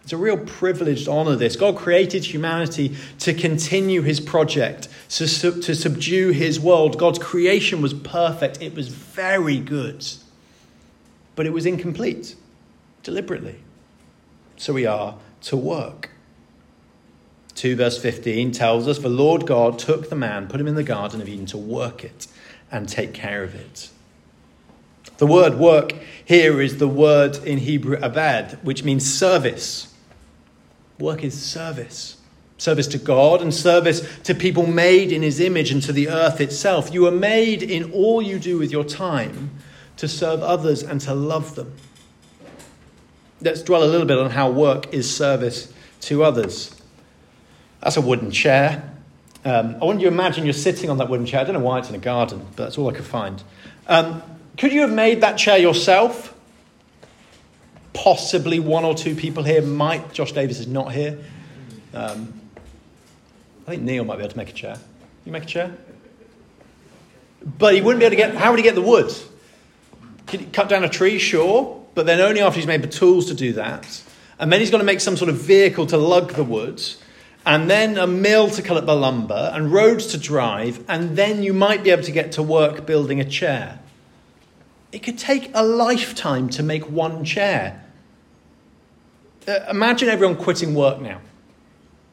It's 0.02 0.12
a 0.12 0.16
real 0.16 0.36
privileged 0.36 1.06
honor, 1.06 1.36
this. 1.36 1.54
God 1.54 1.76
created 1.76 2.24
humanity 2.24 2.96
to 3.20 3.32
continue 3.32 4.02
his 4.02 4.18
project, 4.18 4.88
to, 5.10 5.28
sub- 5.28 5.62
to 5.62 5.76
subdue 5.76 6.30
his 6.30 6.58
world. 6.58 6.98
God's 6.98 7.20
creation 7.20 7.80
was 7.80 7.94
perfect, 7.94 8.60
it 8.60 8.74
was 8.74 8.88
very 8.88 9.60
good, 9.60 10.04
but 11.36 11.46
it 11.46 11.50
was 11.52 11.66
incomplete, 11.66 12.34
deliberately. 13.04 13.60
So 14.62 14.72
we 14.72 14.86
are 14.86 15.16
to 15.40 15.56
work. 15.56 16.10
2 17.56 17.74
verse 17.74 18.00
15 18.00 18.52
tells 18.52 18.86
us 18.86 19.00
the 19.00 19.08
Lord 19.08 19.44
God 19.44 19.76
took 19.76 20.08
the 20.08 20.14
man, 20.14 20.46
put 20.46 20.60
him 20.60 20.68
in 20.68 20.76
the 20.76 20.84
Garden 20.84 21.20
of 21.20 21.28
Eden 21.28 21.46
to 21.46 21.58
work 21.58 22.04
it 22.04 22.28
and 22.70 22.88
take 22.88 23.12
care 23.12 23.42
of 23.42 23.56
it. 23.56 23.90
The 25.18 25.26
word 25.26 25.56
work 25.56 25.94
here 26.24 26.60
is 26.60 26.78
the 26.78 26.86
word 26.86 27.38
in 27.38 27.58
Hebrew 27.58 27.98
abad, 28.00 28.60
which 28.62 28.84
means 28.84 29.12
service. 29.12 29.92
Work 31.00 31.24
is 31.24 31.42
service. 31.42 32.18
Service 32.56 32.86
to 32.86 32.98
God 32.98 33.42
and 33.42 33.52
service 33.52 34.06
to 34.22 34.32
people 34.32 34.68
made 34.68 35.10
in 35.10 35.22
his 35.22 35.40
image 35.40 35.72
and 35.72 35.82
to 35.82 35.92
the 35.92 36.08
earth 36.08 36.40
itself. 36.40 36.94
You 36.94 37.08
are 37.08 37.10
made 37.10 37.64
in 37.64 37.90
all 37.90 38.22
you 38.22 38.38
do 38.38 38.58
with 38.58 38.70
your 38.70 38.84
time 38.84 39.50
to 39.96 40.06
serve 40.06 40.40
others 40.40 40.84
and 40.84 41.00
to 41.00 41.14
love 41.14 41.56
them. 41.56 41.74
Let's 43.42 43.62
dwell 43.62 43.82
a 43.82 43.90
little 43.90 44.06
bit 44.06 44.18
on 44.18 44.30
how 44.30 44.50
work 44.50 44.94
is 44.94 45.14
service 45.14 45.72
to 46.02 46.22
others. 46.22 46.74
That's 47.80 47.96
a 47.96 48.00
wooden 48.00 48.30
chair. 48.30 48.88
Um, 49.44 49.76
I 49.82 49.84
want 49.84 50.00
you 50.00 50.08
to 50.08 50.14
imagine 50.14 50.44
you're 50.44 50.52
sitting 50.52 50.88
on 50.88 50.98
that 50.98 51.08
wooden 51.08 51.26
chair. 51.26 51.40
I 51.40 51.44
don't 51.44 51.54
know 51.54 51.60
why 51.60 51.80
it's 51.80 51.88
in 51.88 51.96
a 51.96 51.98
garden, 51.98 52.46
but 52.54 52.64
that's 52.64 52.78
all 52.78 52.88
I 52.88 52.92
could 52.92 53.04
find. 53.04 53.42
Um, 53.88 54.22
could 54.56 54.72
you 54.72 54.82
have 54.82 54.92
made 54.92 55.22
that 55.22 55.36
chair 55.36 55.58
yourself? 55.58 56.32
Possibly 57.92 58.60
one 58.60 58.84
or 58.84 58.94
two 58.94 59.16
people 59.16 59.42
here 59.42 59.60
might. 59.60 60.12
Josh 60.12 60.30
Davis 60.32 60.60
is 60.60 60.68
not 60.68 60.92
here. 60.92 61.18
Um, 61.92 62.32
I 63.66 63.70
think 63.70 63.82
Neil 63.82 64.04
might 64.04 64.16
be 64.16 64.22
able 64.22 64.32
to 64.32 64.38
make 64.38 64.50
a 64.50 64.54
chair. 64.54 64.76
You 65.24 65.32
make 65.32 65.42
a 65.42 65.46
chair? 65.46 65.76
But 67.58 67.74
he 67.74 67.80
wouldn't 67.80 67.98
be 67.98 68.06
able 68.06 68.12
to 68.12 68.16
get. 68.16 68.34
How 68.36 68.50
would 68.50 68.60
he 68.60 68.62
get 68.62 68.76
the 68.76 68.82
wood? 68.82 69.12
Could 70.28 70.40
he 70.40 70.46
cut 70.46 70.68
down 70.68 70.84
a 70.84 70.88
tree? 70.88 71.18
Sure, 71.18 71.81
but 71.94 72.06
then 72.06 72.20
only 72.20 72.40
after 72.40 72.58
he's 72.58 72.66
made 72.66 72.82
the 72.82 72.88
tools 72.88 73.26
to 73.26 73.34
do 73.34 73.52
that. 73.54 74.02
And 74.38 74.52
then 74.52 74.60
he's 74.60 74.70
going 74.70 74.80
to 74.80 74.86
make 74.86 75.00
some 75.00 75.16
sort 75.16 75.28
of 75.28 75.36
vehicle 75.36 75.86
to 75.86 75.96
lug 75.96 76.32
the 76.32 76.44
wood 76.44 76.82
and 77.44 77.68
then 77.68 77.98
a 77.98 78.06
mill 78.06 78.48
to 78.50 78.62
cut 78.62 78.76
up 78.76 78.86
the 78.86 78.94
lumber, 78.94 79.50
and 79.52 79.72
roads 79.72 80.06
to 80.08 80.18
drive, 80.18 80.84
and 80.88 81.16
then 81.16 81.42
you 81.42 81.52
might 81.52 81.82
be 81.82 81.90
able 81.90 82.02
to 82.02 82.12
get 82.12 82.32
to 82.32 82.42
work 82.42 82.86
building 82.86 83.20
a 83.20 83.24
chair. 83.24 83.80
It 84.92 85.02
could 85.02 85.18
take 85.18 85.50
a 85.54 85.64
lifetime 85.64 86.48
to 86.50 86.62
make 86.62 86.88
one 86.88 87.24
chair. 87.24 87.82
Uh, 89.48 89.58
imagine 89.68 90.08
everyone 90.08 90.36
quitting 90.36 90.74
work 90.74 91.00
now. 91.00 91.20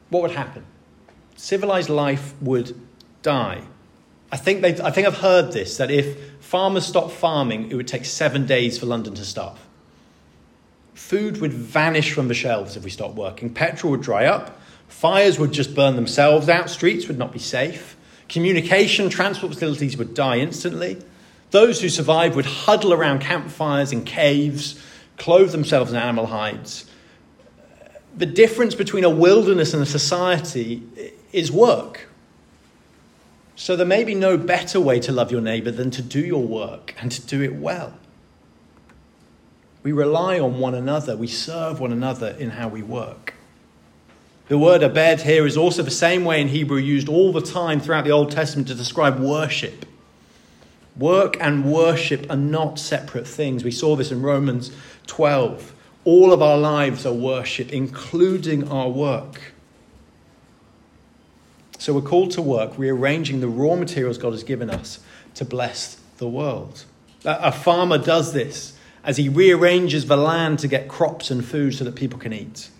What 0.08 0.22
would 0.22 0.32
happen? 0.32 0.64
Civilized 1.36 1.88
life 1.88 2.34
would 2.40 2.78
die. 3.22 3.62
I 4.32 4.36
think, 4.36 4.64
I 4.64 4.90
think 4.90 5.06
I've 5.06 5.18
heard 5.18 5.52
this 5.52 5.76
that 5.76 5.90
if 5.90 6.32
farmers 6.40 6.86
stopped 6.86 7.12
farming, 7.12 7.70
it 7.70 7.74
would 7.74 7.88
take 7.88 8.04
seven 8.04 8.46
days 8.46 8.78
for 8.78 8.86
London 8.86 9.14
to 9.14 9.24
starve. 9.24 9.58
Food 11.00 11.40
would 11.40 11.52
vanish 11.52 12.12
from 12.12 12.28
the 12.28 12.34
shelves 12.34 12.76
if 12.76 12.84
we 12.84 12.90
stopped 12.90 13.16
working. 13.16 13.52
Petrol 13.52 13.90
would 13.90 14.02
dry 14.02 14.26
up. 14.26 14.60
Fires 14.86 15.38
would 15.40 15.50
just 15.50 15.74
burn 15.74 15.96
themselves 15.96 16.48
out, 16.48 16.70
streets 16.70 17.08
would 17.08 17.18
not 17.18 17.32
be 17.32 17.38
safe, 17.38 17.96
communication, 18.28 19.08
transport 19.08 19.52
facilities 19.52 19.96
would 19.96 20.14
die 20.14 20.38
instantly, 20.38 20.98
Those 21.50 21.80
who 21.80 21.88
survived 21.88 22.36
would 22.36 22.46
huddle 22.46 22.92
around 22.92 23.20
campfires 23.20 23.92
in 23.92 24.04
caves, 24.04 24.80
clothe 25.16 25.50
themselves 25.50 25.90
in 25.90 25.96
animal 25.96 26.26
hides. 26.26 26.88
The 28.16 28.26
difference 28.26 28.74
between 28.74 29.02
a 29.02 29.10
wilderness 29.10 29.74
and 29.74 29.82
a 29.82 29.86
society 29.86 30.82
is 31.32 31.50
work. 31.50 32.08
So 33.56 33.74
there 33.74 33.86
may 33.86 34.04
be 34.04 34.14
no 34.14 34.36
better 34.36 34.80
way 34.80 35.00
to 35.00 35.12
love 35.12 35.32
your 35.32 35.40
neighbor 35.40 35.70
than 35.70 35.90
to 35.92 36.02
do 36.02 36.20
your 36.20 36.42
work 36.42 36.94
and 37.00 37.10
to 37.10 37.26
do 37.26 37.42
it 37.42 37.54
well. 37.54 37.94
We 39.82 39.92
rely 39.92 40.38
on 40.38 40.58
one 40.58 40.74
another, 40.74 41.16
we 41.16 41.26
serve 41.26 41.80
one 41.80 41.92
another 41.92 42.36
in 42.38 42.50
how 42.50 42.68
we 42.68 42.82
work. 42.82 43.34
The 44.48 44.58
word 44.58 44.82
abad 44.82 45.22
here 45.22 45.46
is 45.46 45.56
also 45.56 45.82
the 45.82 45.90
same 45.90 46.24
way 46.24 46.40
in 46.40 46.48
Hebrew 46.48 46.78
used 46.78 47.08
all 47.08 47.32
the 47.32 47.40
time 47.40 47.80
throughout 47.80 48.04
the 48.04 48.10
Old 48.10 48.32
Testament 48.32 48.68
to 48.68 48.74
describe 48.74 49.18
worship. 49.20 49.86
Work 50.96 51.36
and 51.40 51.64
worship 51.64 52.26
are 52.28 52.36
not 52.36 52.78
separate 52.78 53.26
things. 53.26 53.62
We 53.62 53.70
saw 53.70 53.94
this 53.94 54.10
in 54.10 54.22
Romans 54.22 54.72
12. 55.06 55.72
All 56.04 56.32
of 56.32 56.42
our 56.42 56.58
lives 56.58 57.06
are 57.06 57.12
worship, 57.12 57.72
including 57.72 58.68
our 58.68 58.88
work. 58.88 59.52
So 61.78 61.94
we're 61.94 62.02
called 62.02 62.32
to 62.32 62.42
work 62.42 62.72
rearranging 62.76 63.40
the 63.40 63.48
raw 63.48 63.76
materials 63.76 64.18
God 64.18 64.32
has 64.32 64.42
given 64.42 64.68
us 64.68 64.98
to 65.36 65.44
bless 65.44 65.98
the 66.18 66.28
world. 66.28 66.84
A 67.24 67.52
farmer 67.52 67.98
does 67.98 68.32
this 68.32 68.76
as 69.04 69.16
he 69.16 69.28
rearranges 69.28 70.06
the 70.06 70.16
land 70.16 70.58
to 70.60 70.68
get 70.68 70.88
crops 70.88 71.30
and 71.30 71.44
food 71.44 71.74
so 71.74 71.84
that 71.84 71.94
people 71.94 72.18
can 72.18 72.32
eat. 72.32 72.70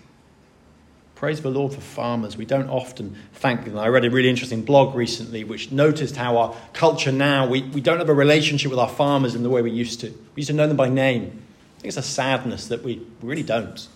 Praise 1.14 1.42
the 1.42 1.50
Lord 1.50 1.74
for 1.74 1.82
farmers. 1.82 2.36
We 2.36 2.46
don't 2.46 2.70
often 2.70 3.14
thank 3.34 3.66
them. 3.66 3.76
I 3.76 3.88
read 3.88 4.06
a 4.06 4.10
really 4.10 4.30
interesting 4.30 4.62
blog 4.62 4.94
recently 4.94 5.44
which 5.44 5.70
noticed 5.70 6.16
how 6.16 6.38
our 6.38 6.56
culture 6.72 7.12
now, 7.12 7.46
we, 7.46 7.62
we 7.62 7.82
don't 7.82 7.98
have 7.98 8.08
a 8.08 8.14
relationship 8.14 8.70
with 8.70 8.78
our 8.78 8.88
farmers 8.88 9.34
in 9.34 9.42
the 9.42 9.50
way 9.50 9.60
we 9.60 9.70
used 9.70 10.00
to. 10.00 10.06
We 10.06 10.40
used 10.40 10.48
to 10.48 10.54
know 10.54 10.66
them 10.66 10.78
by 10.78 10.88
name. 10.88 11.24
I 11.24 11.80
think 11.82 11.88
it's 11.88 11.98
a 11.98 12.02
sadness 12.02 12.68
that 12.68 12.82
we 12.82 13.06
really 13.20 13.42
don't. 13.42 13.86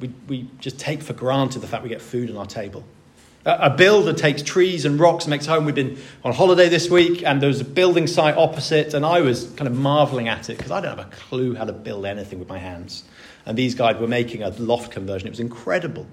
We, 0.00 0.12
we 0.28 0.50
just 0.58 0.78
take 0.78 1.02
for 1.02 1.14
granted 1.14 1.60
the 1.60 1.66
fact 1.66 1.82
we 1.82 1.88
get 1.88 2.02
food 2.02 2.30
on 2.30 2.36
our 2.36 2.46
table. 2.46 2.84
A 3.46 3.70
builder 3.70 4.12
takes 4.12 4.42
trees 4.42 4.84
and 4.84 5.00
rocks 5.00 5.24
and 5.24 5.30
makes 5.30 5.46
home. 5.46 5.64
We've 5.64 5.74
been 5.74 5.96
on 6.22 6.34
holiday 6.34 6.68
this 6.68 6.90
week, 6.90 7.22
and 7.24 7.40
there 7.40 7.48
was 7.48 7.62
a 7.62 7.64
building 7.64 8.06
site 8.06 8.36
opposite, 8.36 8.92
and 8.92 9.04
I 9.04 9.22
was 9.22 9.46
kind 9.56 9.66
of 9.66 9.74
marveling 9.74 10.28
at 10.28 10.50
it 10.50 10.58
because 10.58 10.70
I 10.70 10.82
don't 10.82 10.98
have 10.98 11.06
a 11.06 11.10
clue 11.10 11.54
how 11.54 11.64
to 11.64 11.72
build 11.72 12.04
anything 12.04 12.38
with 12.38 12.48
my 12.48 12.58
hands. 12.58 13.04
And 13.46 13.56
these 13.56 13.74
guys 13.74 13.98
were 13.98 14.06
making 14.06 14.42
a 14.42 14.50
loft 14.50 14.92
conversion. 14.92 15.26
It 15.26 15.30
was 15.30 15.40
incredible. 15.40 16.06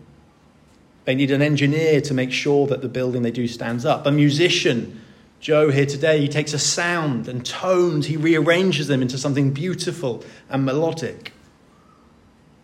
They 1.03 1.15
need 1.15 1.31
an 1.31 1.41
engineer 1.41 1.99
to 1.99 2.13
make 2.13 2.31
sure 2.31 2.65
that 2.67 2.81
the 2.81 2.87
building 2.87 3.23
they 3.23 3.31
do 3.31 3.45
stands 3.45 3.85
up. 3.85 4.05
A 4.05 4.11
musician, 4.11 5.01
Joe 5.41 5.69
here 5.69 5.85
today, 5.85 6.21
he 6.21 6.29
takes 6.29 6.53
a 6.53 6.59
sound 6.59 7.27
and 7.27 7.45
tones, 7.45 8.05
he 8.05 8.15
rearranges 8.15 8.87
them 8.87 9.01
into 9.01 9.17
something 9.17 9.51
beautiful 9.51 10.23
and 10.49 10.63
melodic. 10.63 11.33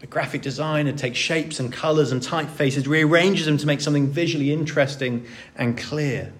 The 0.03 0.07
graphic 0.07 0.41
designer 0.41 0.91
takes 0.91 1.17
shapes 1.17 1.61
and 1.61 1.71
colors 1.71 2.11
and 2.11 2.21
typefaces, 2.21 2.87
rearranges 2.87 3.45
them 3.45 3.57
to 3.57 3.65
make 3.65 3.79
something 3.79 4.07
visually 4.07 4.51
interesting 4.51 5.25
and 5.55 5.77
clear. 5.77 6.33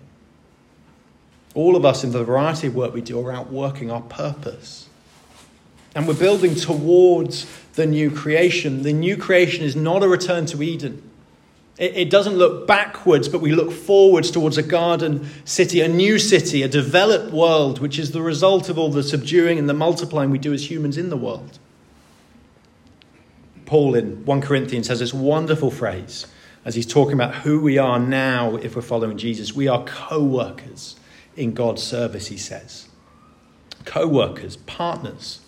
All 1.56 1.78
of 1.78 1.86
us, 1.86 2.04
in 2.04 2.12
the 2.12 2.26
variety 2.26 2.68
of 2.68 2.76
work 2.76 2.94
we 2.94 3.00
do, 3.00 3.26
are 3.26 3.32
out 3.32 3.50
working 3.50 3.90
our 3.90 4.02
purpose. 4.02 4.90
And 5.96 6.10
we're 6.10 6.14
building 6.14 6.56
towards 6.56 7.46
the 7.76 7.86
new 7.86 8.12
creation. 8.12 8.84
The 8.84 8.92
new 8.92 9.16
creation 9.16 9.64
is 9.64 9.78
not 9.78 10.04
a 10.04 10.10
return 10.10 10.46
to 10.48 10.62
Eden. 10.62 11.02
It, 11.78 11.96
it 11.96 12.10
doesn't 12.10 12.36
look 12.36 12.68
backwards, 12.68 13.30
but 13.30 13.40
we 13.40 13.54
look 13.54 13.72
forwards 13.72 14.30
towards 14.30 14.58
a 14.58 14.64
garden 14.64 15.30
city, 15.46 15.80
a 15.80 15.88
new 15.88 16.20
city, 16.20 16.64
a 16.64 16.68
developed 16.68 17.32
world, 17.32 17.80
which 17.80 17.98
is 17.98 18.12
the 18.12 18.22
result 18.22 18.68
of 18.68 18.78
all 18.78 18.90
the 18.90 19.04
subduing 19.04 19.58
and 19.58 19.70
the 19.70 19.74
multiplying 19.74 20.32
we 20.32 20.38
do 20.38 20.52
as 20.52 20.70
humans 20.70 20.98
in 20.98 21.10
the 21.10 21.16
world. 21.16 21.60
Paul 23.66 23.96
in 23.96 24.26
1 24.26 24.42
Corinthians 24.42 24.88
has 24.88 25.00
this 25.00 25.14
wonderful 25.14 25.72
phrase 25.72 26.28
as 26.66 26.76
he's 26.76 26.86
talking 26.86 27.14
about 27.14 27.36
who 27.36 27.60
we 27.60 27.78
are 27.78 28.00
now 28.00 28.56
if 28.58 28.76
we're 28.76 28.82
following 28.82 29.18
Jesus. 29.18 29.54
We 29.54 29.68
are 29.68 29.84
co 29.84 30.24
workers 30.24 30.96
in 31.36 31.54
God's 31.54 31.84
service, 31.84 32.28
he 32.28 32.38
says. 32.38 32.88
Co 33.86 34.08
workers, 34.08 34.58
partners. 34.58 35.42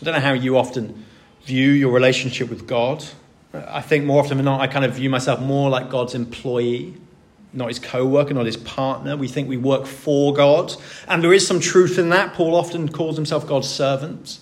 I 0.00 0.04
don't 0.04 0.14
know 0.14 0.20
how 0.20 0.32
you 0.32 0.56
often 0.56 1.04
view 1.44 1.70
your 1.70 1.92
relationship 1.92 2.48
with 2.48 2.66
God. 2.66 3.04
I 3.52 3.82
think 3.82 4.04
more 4.04 4.20
often 4.20 4.38
than 4.38 4.46
not, 4.46 4.60
I 4.60 4.66
kind 4.66 4.84
of 4.84 4.94
view 4.94 5.10
myself 5.10 5.40
more 5.40 5.68
like 5.68 5.90
God's 5.90 6.14
employee, 6.14 6.94
not 7.52 7.68
his 7.68 7.78
co 7.78 8.06
worker, 8.06 8.32
not 8.32 8.46
his 8.46 8.56
partner. 8.56 9.16
We 9.16 9.28
think 9.28 9.48
we 9.48 9.58
work 9.58 9.86
for 9.86 10.32
God. 10.32 10.74
And 11.06 11.22
there 11.22 11.34
is 11.34 11.46
some 11.46 11.60
truth 11.60 11.98
in 11.98 12.08
that. 12.08 12.32
Paul 12.32 12.54
often 12.54 12.88
calls 12.88 13.16
himself 13.16 13.46
God's 13.46 13.68
servant 13.68 14.38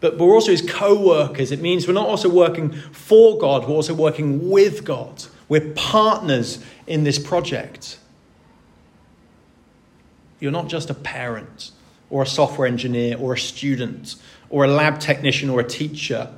but 0.00 0.18
we're 0.18 0.34
also 0.34 0.50
his 0.50 0.62
co 0.62 1.00
workers. 1.00 1.52
It 1.52 1.60
means 1.60 1.86
we're 1.86 1.94
not 1.94 2.08
also 2.08 2.28
working 2.28 2.72
for 2.72 3.38
God, 3.38 3.66
we're 3.66 3.74
also 3.74 3.94
working 3.94 4.50
with 4.50 4.84
God. 4.84 5.24
We're 5.48 5.72
partners 5.74 6.58
in 6.86 7.04
this 7.04 7.18
project. 7.18 7.98
You're 10.40 10.52
not 10.52 10.68
just 10.68 10.90
a 10.90 10.94
parent 10.94 11.70
or 12.10 12.22
a 12.22 12.26
software 12.26 12.66
engineer 12.66 13.16
or 13.16 13.34
a 13.34 13.38
student 13.38 14.16
or 14.50 14.64
a 14.64 14.68
lab 14.68 15.00
technician 15.00 15.48
or 15.48 15.60
a 15.60 15.64
teacher. 15.64 16.30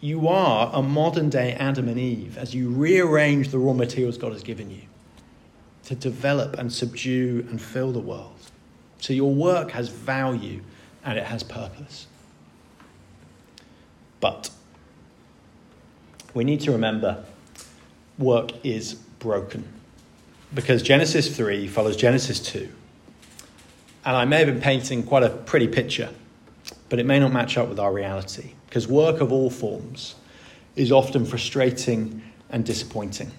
You 0.00 0.28
are 0.28 0.70
a 0.72 0.82
modern 0.82 1.30
day 1.30 1.54
Adam 1.54 1.88
and 1.88 1.98
Eve 1.98 2.36
as 2.36 2.54
you 2.54 2.70
rearrange 2.70 3.48
the 3.48 3.58
raw 3.58 3.72
materials 3.72 4.18
God 4.18 4.32
has 4.32 4.42
given 4.42 4.70
you 4.70 4.82
to 5.84 5.94
develop 5.94 6.58
and 6.58 6.72
subdue 6.72 7.46
and 7.48 7.60
fill 7.60 7.92
the 7.92 8.00
world. 8.00 8.36
So 8.98 9.12
your 9.12 9.34
work 9.34 9.72
has 9.72 9.88
value 9.88 10.62
and 11.04 11.18
it 11.18 11.24
has 11.24 11.42
purpose. 11.42 12.06
But 14.22 14.50
we 16.32 16.44
need 16.44 16.60
to 16.60 16.72
remember 16.72 17.24
work 18.18 18.52
is 18.64 18.94
broken 18.94 19.64
because 20.54 20.82
Genesis 20.82 21.36
3 21.36 21.66
follows 21.66 21.96
Genesis 21.96 22.38
2. 22.40 22.68
And 24.04 24.16
I 24.16 24.24
may 24.24 24.38
have 24.38 24.46
been 24.46 24.60
painting 24.60 25.02
quite 25.02 25.24
a 25.24 25.28
pretty 25.28 25.66
picture, 25.66 26.10
but 26.88 27.00
it 27.00 27.04
may 27.04 27.18
not 27.18 27.32
match 27.32 27.58
up 27.58 27.68
with 27.68 27.80
our 27.80 27.92
reality 27.92 28.52
because 28.68 28.86
work 28.86 29.20
of 29.20 29.32
all 29.32 29.50
forms 29.50 30.14
is 30.76 30.92
often 30.92 31.26
frustrating 31.26 32.22
and 32.48 32.64
disappointing. 32.64 33.32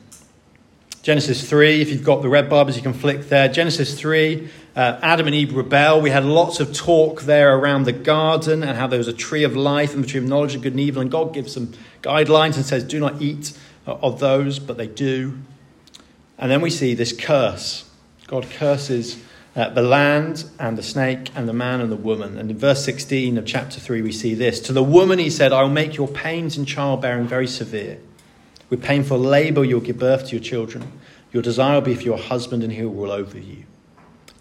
Genesis 1.01 1.49
3, 1.49 1.81
if 1.81 1.89
you've 1.91 2.03
got 2.03 2.21
the 2.21 2.29
red 2.29 2.49
barbers, 2.49 2.75
you 2.75 2.81
can 2.81 2.93
flick 2.93 3.29
there. 3.29 3.47
Genesis 3.47 3.97
3, 3.97 4.49
uh, 4.75 4.99
Adam 5.01 5.27
and 5.27 5.35
Eve 5.35 5.55
rebel. 5.55 6.01
We 6.01 6.09
had 6.09 6.25
lots 6.25 6.59
of 6.59 6.73
talk 6.73 7.21
there 7.23 7.55
around 7.55 7.83
the 7.83 7.91
garden 7.91 8.63
and 8.63 8.77
how 8.77 8.87
there 8.87 8.97
was 8.97 9.07
a 9.07 9.13
tree 9.13 9.43
of 9.43 9.55
life 9.55 9.93
and 9.93 10.03
the 10.03 10.07
tree 10.07 10.19
of 10.19 10.25
knowledge 10.25 10.55
of 10.55 10.61
good 10.61 10.73
and 10.73 10.79
evil. 10.79 11.01
And 11.01 11.11
God 11.11 11.33
gives 11.33 11.53
some 11.53 11.73
guidelines 12.01 12.55
and 12.55 12.65
says, 12.65 12.83
do 12.83 12.99
not 12.99 13.21
eat 13.21 13.57
of 13.85 14.19
those, 14.19 14.59
but 14.59 14.77
they 14.77 14.87
do. 14.87 15.37
And 16.37 16.49
then 16.49 16.61
we 16.61 16.69
see 16.69 16.93
this 16.93 17.13
curse. 17.13 17.89
God 18.27 18.49
curses 18.49 19.21
uh, 19.55 19.69
the 19.69 19.83
land 19.83 20.45
and 20.59 20.77
the 20.77 20.83
snake 20.83 21.29
and 21.35 21.47
the 21.47 21.53
man 21.53 21.79
and 21.79 21.91
the 21.91 21.95
woman. 21.95 22.37
And 22.37 22.49
in 22.49 22.57
verse 22.57 22.83
16 22.83 23.37
of 23.37 23.45
chapter 23.45 23.79
3, 23.79 24.01
we 24.01 24.11
see 24.11 24.33
this 24.33 24.59
To 24.61 24.73
the 24.73 24.83
woman, 24.83 25.19
he 25.19 25.29
said, 25.29 25.53
I 25.53 25.61
will 25.61 25.69
make 25.69 25.95
your 25.95 26.07
pains 26.07 26.57
in 26.57 26.65
childbearing 26.65 27.27
very 27.27 27.47
severe. 27.47 27.99
With 28.69 28.81
painful 28.81 29.19
labor, 29.19 29.63
you'll 29.63 29.81
give 29.81 29.99
birth 29.99 30.27
to 30.27 30.31
your 30.31 30.43
children. 30.43 30.91
Your 31.31 31.43
desire 31.43 31.75
will 31.75 31.81
be 31.81 31.95
for 31.95 32.01
your 32.01 32.17
husband, 32.17 32.63
and 32.63 32.73
he 32.73 32.83
will 32.83 32.93
rule 32.93 33.11
over 33.11 33.37
you. 33.37 33.65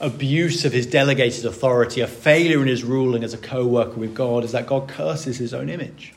abuse 0.00 0.64
of 0.64 0.72
his 0.72 0.86
delegated 0.86 1.44
authority, 1.44 2.00
a 2.00 2.06
failure 2.06 2.60
in 2.62 2.68
his 2.68 2.82
ruling 2.82 3.22
as 3.22 3.34
a 3.34 3.38
co 3.38 3.66
worker 3.66 4.00
with 4.00 4.14
God, 4.14 4.44
is 4.44 4.52
that 4.52 4.66
God 4.66 4.88
curses 4.88 5.38
his 5.38 5.52
own 5.52 5.68
image. 5.68 6.14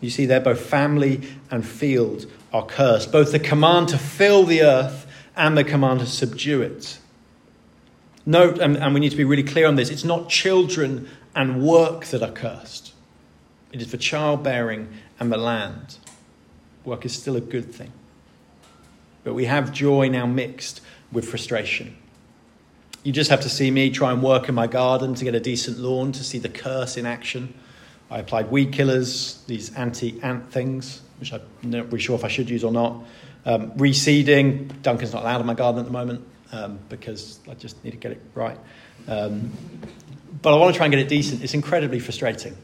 You 0.00 0.10
see, 0.10 0.26
there 0.26 0.40
both 0.40 0.60
family 0.60 1.22
and 1.50 1.66
field 1.66 2.26
are 2.52 2.64
cursed, 2.64 3.12
both 3.12 3.32
the 3.32 3.38
command 3.38 3.88
to 3.88 3.98
fill 3.98 4.44
the 4.44 4.62
earth 4.62 5.06
and 5.36 5.56
the 5.56 5.64
command 5.64 6.00
to 6.00 6.06
subdue 6.06 6.62
it. 6.62 6.98
Note, 8.26 8.58
and, 8.58 8.76
and 8.76 8.94
we 8.94 9.00
need 9.00 9.10
to 9.10 9.16
be 9.16 9.24
really 9.24 9.42
clear 9.42 9.66
on 9.66 9.76
this 9.76 9.90
it's 9.90 10.04
not 10.04 10.28
children 10.28 11.08
and 11.34 11.62
work 11.62 12.06
that 12.06 12.22
are 12.22 12.32
cursed, 12.32 12.92
it 13.72 13.82
is 13.82 13.90
for 13.90 13.96
childbearing 13.96 14.88
and 15.18 15.32
the 15.32 15.36
land 15.36 15.98
work 16.84 17.04
is 17.04 17.14
still 17.14 17.36
a 17.36 17.40
good 17.40 17.72
thing. 17.74 17.92
But 19.24 19.34
we 19.34 19.46
have 19.46 19.72
joy 19.72 20.08
now 20.08 20.26
mixed 20.26 20.80
with 21.10 21.28
frustration. 21.28 21.96
You 23.04 23.12
just 23.12 23.30
have 23.30 23.42
to 23.42 23.48
see 23.48 23.70
me 23.70 23.90
try 23.90 24.12
and 24.12 24.22
work 24.22 24.48
in 24.48 24.54
my 24.54 24.66
garden 24.66 25.14
to 25.14 25.24
get 25.24 25.34
a 25.34 25.40
decent 25.40 25.78
lawn 25.78 26.10
to 26.12 26.24
see 26.24 26.38
the 26.38 26.48
curse 26.48 26.96
in 26.96 27.06
action. 27.06 27.54
I 28.10 28.18
applied 28.18 28.50
weed 28.50 28.72
killers, 28.72 29.42
these 29.46 29.74
anti 29.74 30.20
ant 30.22 30.50
things, 30.50 31.02
which 31.20 31.32
I'm 31.32 31.42
not 31.62 31.86
really 31.86 32.00
sure 32.00 32.16
if 32.16 32.24
I 32.24 32.28
should 32.28 32.50
use 32.50 32.64
or 32.64 32.72
not. 32.72 33.04
Um, 33.46 33.72
reseeding, 33.72 34.82
Duncan's 34.82 35.12
not 35.12 35.22
allowed 35.22 35.40
in 35.40 35.46
my 35.46 35.54
garden 35.54 35.80
at 35.80 35.86
the 35.86 35.92
moment 35.92 36.26
um, 36.52 36.78
because 36.88 37.40
I 37.48 37.54
just 37.54 37.82
need 37.84 37.92
to 37.92 37.96
get 37.96 38.12
it 38.12 38.22
right. 38.34 38.58
Um, 39.06 39.52
but 40.40 40.54
I 40.54 40.58
want 40.58 40.72
to 40.72 40.76
try 40.76 40.86
and 40.86 40.92
get 40.92 41.00
it 41.00 41.08
decent. 41.08 41.42
It's 41.42 41.54
incredibly 41.54 42.00
frustrating. 42.00 42.56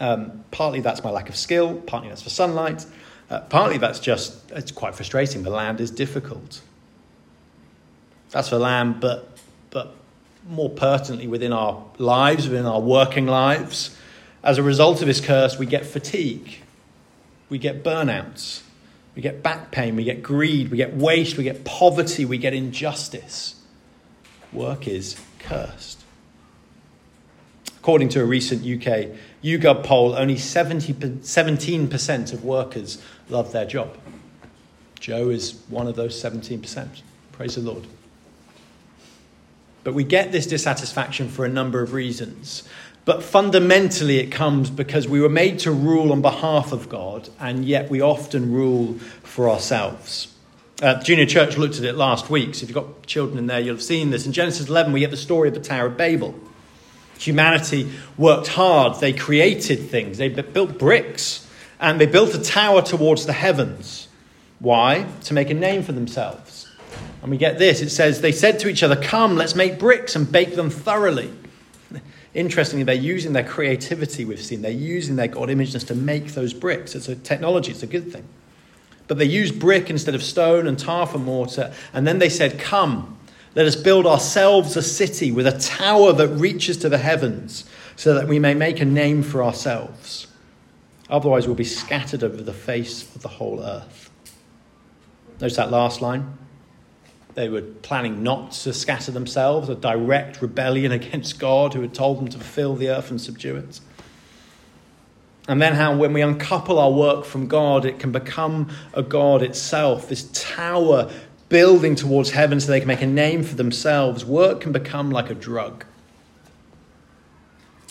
Um, 0.00 0.44
partly 0.52 0.80
that's 0.80 1.02
my 1.02 1.10
lack 1.10 1.28
of 1.28 1.36
skill, 1.36 1.74
partly 1.74 2.08
that's 2.08 2.22
for 2.22 2.30
sunlight, 2.30 2.86
uh, 3.30 3.40
partly 3.40 3.78
that's 3.78 3.98
just, 3.98 4.50
it's 4.52 4.70
quite 4.70 4.94
frustrating. 4.94 5.42
The 5.42 5.50
land 5.50 5.80
is 5.80 5.90
difficult. 5.90 6.60
That's 8.30 8.48
for 8.48 8.58
land, 8.58 9.00
but, 9.00 9.37
but 9.70 9.94
more 10.46 10.70
pertinently 10.70 11.26
within 11.26 11.52
our 11.52 11.84
lives, 11.98 12.48
within 12.48 12.66
our 12.66 12.80
working 12.80 13.26
lives. 13.26 13.96
As 14.42 14.58
a 14.58 14.62
result 14.62 15.00
of 15.00 15.06
this 15.06 15.20
curse, 15.20 15.58
we 15.58 15.66
get 15.66 15.84
fatigue, 15.84 16.62
we 17.48 17.58
get 17.58 17.82
burnouts, 17.82 18.62
we 19.14 19.22
get 19.22 19.42
back 19.42 19.70
pain, 19.70 19.96
we 19.96 20.04
get 20.04 20.22
greed, 20.22 20.70
we 20.70 20.76
get 20.76 20.94
waste, 20.94 21.36
we 21.36 21.44
get 21.44 21.64
poverty, 21.64 22.24
we 22.24 22.38
get 22.38 22.54
injustice. 22.54 23.56
Work 24.52 24.86
is 24.88 25.20
cursed. 25.38 26.04
According 27.78 28.10
to 28.10 28.20
a 28.20 28.24
recent 28.24 28.62
UK 28.62 29.16
YouGov 29.42 29.84
poll, 29.84 30.14
only 30.14 30.36
70, 30.36 30.94
17% 30.94 32.32
of 32.32 32.44
workers 32.44 33.02
love 33.28 33.52
their 33.52 33.64
job. 33.64 33.96
Joe 35.00 35.30
is 35.30 35.62
one 35.68 35.86
of 35.86 35.96
those 35.96 36.20
17%. 36.20 37.02
Praise 37.32 37.54
the 37.54 37.60
Lord. 37.60 37.86
But 39.88 39.94
we 39.94 40.04
get 40.04 40.32
this 40.32 40.46
dissatisfaction 40.46 41.30
for 41.30 41.46
a 41.46 41.48
number 41.48 41.80
of 41.80 41.94
reasons. 41.94 42.62
But 43.06 43.22
fundamentally, 43.22 44.18
it 44.18 44.30
comes 44.30 44.68
because 44.68 45.08
we 45.08 45.18
were 45.18 45.30
made 45.30 45.60
to 45.60 45.72
rule 45.72 46.12
on 46.12 46.20
behalf 46.20 46.72
of 46.72 46.90
God, 46.90 47.30
and 47.40 47.64
yet 47.64 47.88
we 47.88 48.02
often 48.02 48.52
rule 48.52 48.98
for 49.22 49.48
ourselves. 49.48 50.28
Uh, 50.82 51.02
Junior 51.02 51.24
Church 51.24 51.56
looked 51.56 51.78
at 51.78 51.84
it 51.84 51.94
last 51.94 52.28
week, 52.28 52.54
so 52.54 52.64
if 52.64 52.68
you've 52.68 52.74
got 52.74 53.06
children 53.06 53.38
in 53.38 53.46
there, 53.46 53.60
you'll 53.60 53.76
have 53.76 53.82
seen 53.82 54.10
this. 54.10 54.26
In 54.26 54.32
Genesis 54.32 54.68
11, 54.68 54.92
we 54.92 55.00
get 55.00 55.10
the 55.10 55.16
story 55.16 55.48
of 55.48 55.54
the 55.54 55.60
Tower 55.60 55.86
of 55.86 55.96
Babel. 55.96 56.34
Humanity 57.18 57.90
worked 58.18 58.48
hard, 58.48 59.00
they 59.00 59.14
created 59.14 59.88
things, 59.88 60.18
they 60.18 60.28
built 60.28 60.78
bricks, 60.78 61.48
and 61.80 61.98
they 61.98 62.04
built 62.04 62.34
a 62.34 62.42
tower 62.42 62.82
towards 62.82 63.24
the 63.24 63.32
heavens. 63.32 64.08
Why? 64.58 65.06
To 65.22 65.32
make 65.32 65.48
a 65.48 65.54
name 65.54 65.82
for 65.82 65.92
themselves. 65.92 66.47
And 67.22 67.30
we 67.30 67.36
get 67.36 67.58
this 67.58 67.80
it 67.80 67.90
says, 67.90 68.20
They 68.20 68.32
said 68.32 68.58
to 68.60 68.68
each 68.68 68.82
other, 68.82 68.96
Come, 68.96 69.36
let's 69.36 69.54
make 69.54 69.78
bricks 69.78 70.16
and 70.16 70.30
bake 70.30 70.54
them 70.56 70.70
thoroughly. 70.70 71.32
Interestingly, 72.34 72.84
they're 72.84 72.94
using 72.94 73.32
their 73.32 73.44
creativity, 73.44 74.24
we've 74.24 74.40
seen. 74.40 74.62
They're 74.62 74.70
using 74.70 75.16
their 75.16 75.28
God 75.28 75.48
imageness 75.48 75.86
to 75.88 75.94
make 75.94 76.34
those 76.34 76.52
bricks. 76.52 76.94
It's 76.94 77.08
a 77.08 77.16
technology, 77.16 77.72
it's 77.72 77.82
a 77.82 77.86
good 77.86 78.12
thing. 78.12 78.24
But 79.08 79.18
they 79.18 79.24
used 79.24 79.58
brick 79.58 79.90
instead 79.90 80.14
of 80.14 80.22
stone 80.22 80.66
and 80.66 80.78
tar 80.78 81.06
for 81.06 81.18
mortar. 81.18 81.72
And 81.92 82.06
then 82.06 82.18
they 82.18 82.28
said, 82.28 82.60
Come, 82.60 83.18
let 83.54 83.66
us 83.66 83.74
build 83.74 84.06
ourselves 84.06 84.76
a 84.76 84.82
city 84.82 85.32
with 85.32 85.46
a 85.46 85.58
tower 85.58 86.12
that 86.12 86.28
reaches 86.28 86.76
to 86.78 86.88
the 86.88 86.98
heavens, 86.98 87.64
so 87.96 88.14
that 88.14 88.28
we 88.28 88.38
may 88.38 88.54
make 88.54 88.80
a 88.80 88.84
name 88.84 89.24
for 89.24 89.42
ourselves. 89.42 90.28
Otherwise, 91.10 91.46
we'll 91.46 91.56
be 91.56 91.64
scattered 91.64 92.22
over 92.22 92.40
the 92.40 92.52
face 92.52 93.02
of 93.16 93.22
the 93.22 93.28
whole 93.28 93.60
earth. 93.60 94.10
Notice 95.40 95.56
that 95.56 95.72
last 95.72 96.00
line. 96.00 96.37
They 97.38 97.48
were 97.48 97.62
planning 97.62 98.24
not 98.24 98.50
to 98.50 98.72
scatter 98.72 99.12
themselves, 99.12 99.68
a 99.68 99.76
direct 99.76 100.42
rebellion 100.42 100.90
against 101.00 101.38
God 101.38 101.72
who 101.72 101.82
had 101.82 101.94
told 101.94 102.18
them 102.18 102.26
to 102.26 102.38
fill 102.40 102.74
the 102.74 102.88
earth 102.88 103.12
and 103.12 103.20
subdue 103.20 103.54
it. 103.54 103.78
And 105.46 105.62
then, 105.62 105.74
how 105.74 105.94
when 105.94 106.12
we 106.12 106.20
uncouple 106.20 106.80
our 106.80 106.90
work 106.90 107.24
from 107.24 107.46
God, 107.46 107.84
it 107.84 108.00
can 108.00 108.10
become 108.10 108.72
a 108.92 109.04
God 109.04 109.42
itself, 109.42 110.08
this 110.08 110.28
tower 110.32 111.12
building 111.48 111.94
towards 111.94 112.30
heaven 112.30 112.58
so 112.58 112.72
they 112.72 112.80
can 112.80 112.88
make 112.88 113.02
a 113.02 113.06
name 113.06 113.44
for 113.44 113.54
themselves. 113.54 114.24
Work 114.24 114.60
can 114.60 114.72
become 114.72 115.12
like 115.12 115.30
a 115.30 115.34
drug. 115.34 115.84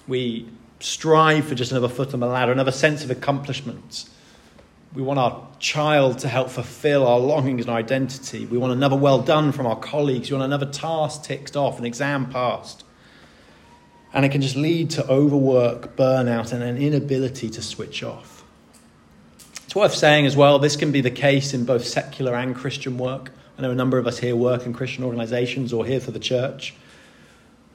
We 0.10 0.50
strive 0.82 1.48
for 1.48 1.56
just 1.56 1.72
another 1.72 1.88
foot 1.88 2.14
on 2.14 2.20
the 2.20 2.28
ladder, 2.28 2.52
another 2.52 2.74
sense 2.74 3.02
of 3.02 3.12
accomplishment. 3.12 4.10
We 4.94 5.02
want 5.02 5.20
our 5.20 5.48
child 5.60 6.20
to 6.20 6.28
help 6.28 6.50
fulfill 6.50 7.06
our 7.06 7.20
longings 7.20 7.62
and 7.62 7.70
our 7.70 7.78
identity. 7.78 8.46
We 8.46 8.58
want 8.58 8.74
another 8.74 8.96
well 8.96 9.22
done 9.22 9.52
from 9.52 9.68
our 9.68 9.78
colleagues. 9.78 10.32
We 10.32 10.38
want 10.38 10.46
another 10.46 10.66
task 10.66 11.24
ticked 11.24 11.56
off, 11.56 11.78
an 11.78 11.86
exam 11.86 12.30
passed. 12.30 12.84
And 14.14 14.26
it 14.26 14.30
can 14.30 14.42
just 14.42 14.56
lead 14.56 14.90
to 14.92 15.08
overwork, 15.08 15.96
burnout, 15.96 16.54
and 16.54 16.64
an 16.64 16.78
inability 16.78 17.50
to 17.52 17.62
switch 17.62 18.04
off. 18.04 18.44
It's 19.66 19.76
worth 19.76 19.94
saying 19.94 20.26
as 20.26 20.38
well, 20.38 20.60
this 20.60 20.78
can 20.78 20.92
be 20.92 21.02
the 21.02 21.12
case 21.12 21.54
in 21.54 21.66
both 21.66 21.86
secular 21.86 22.34
and 22.34 22.56
Christian 22.56 22.98
work. 22.98 23.32
I 23.58 23.64
know 23.64 23.72
a 23.72 23.76
number 23.76 23.98
of 23.98 24.08
us 24.08 24.20
here 24.20 24.36
work 24.36 24.66
in 24.66 24.74
Christian 24.74 25.04
organizations 25.04 25.74
or 25.74 25.86
here 25.86 26.00
for 26.00 26.12
the 26.12 26.20
church. 26.20 26.74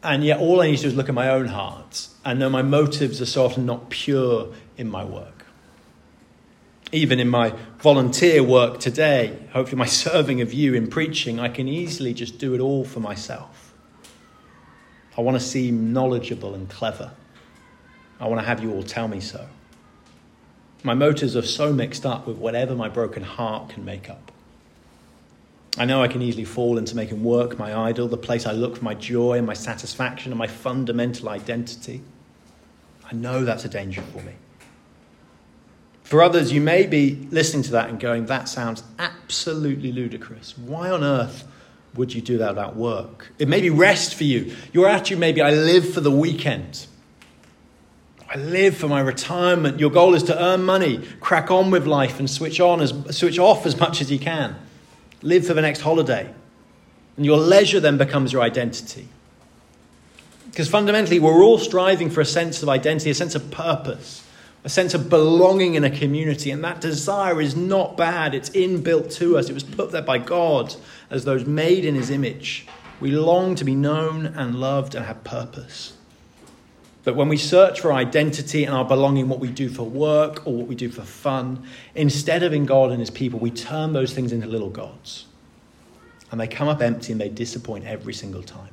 And 0.03 0.25
yet, 0.25 0.41
all 0.41 0.61
I 0.61 0.69
need 0.69 0.77
to 0.79 0.83
do 0.83 0.89
is 0.89 0.95
look 0.95 1.09
at 1.09 1.15
my 1.15 1.29
own 1.29 1.47
heart 1.47 2.09
and 2.25 2.39
know 2.39 2.49
my 2.49 2.63
motives 2.63 3.21
are 3.21 3.27
so 3.27 3.45
often 3.45 3.67
not 3.67 3.91
pure 3.91 4.49
in 4.77 4.91
my 4.91 5.05
work. 5.05 5.42
Even 6.93 7.19
in 7.19 7.29
my 7.29 7.55
volunteer 7.79 8.43
work 8.43 8.79
today, 8.79 9.39
hopefully, 9.53 9.79
my 9.79 9.87
serving 10.05 10.41
of 10.43 10.53
you 10.53 10.75
in 10.75 10.89
preaching, 10.89 11.41
I 11.41 11.49
can 11.49 11.67
easily 11.67 12.15
just 12.15 12.39
do 12.39 12.55
it 12.55 12.61
all 12.61 12.85
for 12.85 13.01
myself. 13.01 13.75
I 15.17 15.21
want 15.23 15.39
to 15.39 15.45
seem 15.45 15.93
knowledgeable 15.93 16.55
and 16.55 16.69
clever. 16.69 17.13
I 18.21 18.29
want 18.29 18.41
to 18.41 18.47
have 18.47 18.63
you 18.63 18.73
all 18.73 18.83
tell 18.83 19.09
me 19.09 19.21
so. 19.21 19.49
My 20.85 20.95
motives 20.95 21.37
are 21.37 21.43
so 21.43 21.73
mixed 21.73 22.05
up 22.05 22.27
with 22.27 22.37
whatever 22.37 22.75
my 22.75 22.89
broken 22.89 23.23
heart 23.23 23.71
can 23.71 23.85
make 23.85 24.11
up. 24.11 24.33
I 25.79 25.87
know 25.87 26.03
I 26.03 26.09
can 26.09 26.21
easily 26.21 26.45
fall 26.45 26.77
into 26.77 26.95
making 26.95 27.25
work 27.25 27.59
my 27.59 27.75
idol, 27.89 28.07
the 28.09 28.17
place 28.17 28.47
I 28.47 28.53
look 28.53 28.77
for 28.77 28.85
my 28.85 28.95
joy 28.95 29.39
and 29.39 29.47
my 29.47 29.55
satisfaction 29.55 30.31
and 30.31 30.39
my 30.39 30.47
fundamental 30.47 31.31
identity. 31.31 32.03
I 33.11 33.15
know 33.15 33.45
that's 33.45 33.65
a 33.65 33.69
danger 33.69 34.03
for 34.03 34.21
me. 34.23 34.35
For 36.13 36.23
others, 36.23 36.53
you 36.53 36.61
may 36.61 36.87
be 36.87 37.27
listening 37.31 37.63
to 37.63 37.71
that 37.71 37.89
and 37.89 37.99
going, 37.99 38.27
that 38.27 38.47
sounds 38.47 38.83
absolutely 38.99 39.93
ludicrous. 39.93 40.59
Why 40.59 40.91
on 40.91 41.03
earth 41.03 41.49
would 41.95 42.13
you 42.13 42.21
do 42.21 42.37
that 42.37 42.59
at 42.59 42.77
work? 42.77 43.33
It 43.39 43.49
may 43.49 43.63
be 43.63 43.71
rest 43.71 44.15
for 44.15 44.25
you. 44.25 44.55
Your 44.75 44.87
attitude 44.87 45.19
may 45.19 45.33
be, 45.33 45.41
I 45.41 45.53
live 45.53 45.95
for 45.95 46.03
the 46.03 46.11
weekend. 46.11 46.87
I 48.29 48.37
live 48.37 48.77
for 48.77 48.89
my 48.89 49.01
retirement. 49.01 49.81
Your 49.81 49.89
goal 49.89 50.15
is 50.15 50.23
to 50.25 50.39
earn 50.39 50.65
money, 50.65 51.03
crack 51.21 51.51
on 51.51 51.71
with 51.71 51.87
life, 51.87 52.19
and 52.19 52.29
switch 52.29 52.61
on 52.61 52.83
as 52.83 52.93
switch 53.17 53.39
off 53.39 53.65
as 53.65 53.81
much 53.81 54.03
as 54.03 54.13
you 54.13 54.19
can. 54.19 54.55
Live 55.23 55.47
for 55.47 55.55
the 55.55 55.63
next 55.63 55.81
holiday. 55.81 56.31
And 57.17 57.25
your 57.25 57.39
leisure 57.39 57.81
then 57.81 57.97
becomes 57.97 58.35
your 58.35 58.43
identity. 58.43 59.09
Because 60.51 60.69
fundamentally, 60.69 61.21
we're 61.21 61.43
all 61.43 61.57
striving 61.57 62.11
for 62.11 62.21
a 62.21 62.27
sense 62.27 62.63
of 62.63 62.69
identity, 62.69 63.09
a 63.09 63.15
sense 63.15 63.35
of 63.35 63.51
purpose, 63.51 64.22
a 64.65 64.69
sense 64.69 64.95
of 64.95 65.09
belonging 65.09 65.75
in 65.75 65.85
a 65.85 65.91
community. 65.91 66.51
And 66.51 66.63
that 66.65 66.81
desire 66.81 67.41
is 67.41 67.57
not 67.57 67.97
bad, 67.97 68.35
it's 68.35 68.51
inbuilt 68.51 69.13
to 69.15 69.37
us. 69.39 69.49
It 69.49 69.55
was 69.55 69.65
put 69.65 69.91
there 69.91 70.03
by 70.03 70.19
God 70.19 70.75
as 71.11 71.25
those 71.25 71.45
made 71.45 71.85
in 71.85 71.95
his 71.95 72.11
image. 72.11 72.67
We 73.01 73.11
long 73.11 73.57
to 73.57 73.65
be 73.65 73.75
known 73.75 74.27
and 74.27 74.55
loved 74.55 74.95
and 74.95 75.05
have 75.07 75.25
purpose. 75.25 75.95
But 77.05 77.17
when 77.17 77.29
we 77.29 77.37
search 77.37 77.81
for 77.81 77.93
identity 77.93 78.65
and 78.65 78.75
our 78.75 78.85
belonging, 78.85 79.29
what 79.29 79.41
we 79.41 79.51
do 79.51 79.69
for 79.69 79.83
work 79.83 80.47
or 80.47 80.55
what 80.55 80.69
we 80.69 80.77
do 80.77 80.89
for 80.89 81.03
fun, 81.03 81.67
instead 81.97 82.45
of 82.45 82.53
in 82.53 82.65
God 82.65 82.91
and 82.91 83.01
His 83.01 83.11
people, 83.11 83.41
we 83.41 83.51
turn 83.51 83.93
those 83.93 84.13
things 84.13 84.33
into 84.33 84.47
little 84.47 84.71
gods. 84.71 85.27
And 86.31 86.41
they 86.41 86.47
come 86.47 86.69
up 86.69 86.81
empty 86.81 87.11
and 87.11 87.21
they 87.21 87.29
disappoint 87.29 87.85
every 87.87 88.15
single 88.15 88.43
time. 88.43 88.71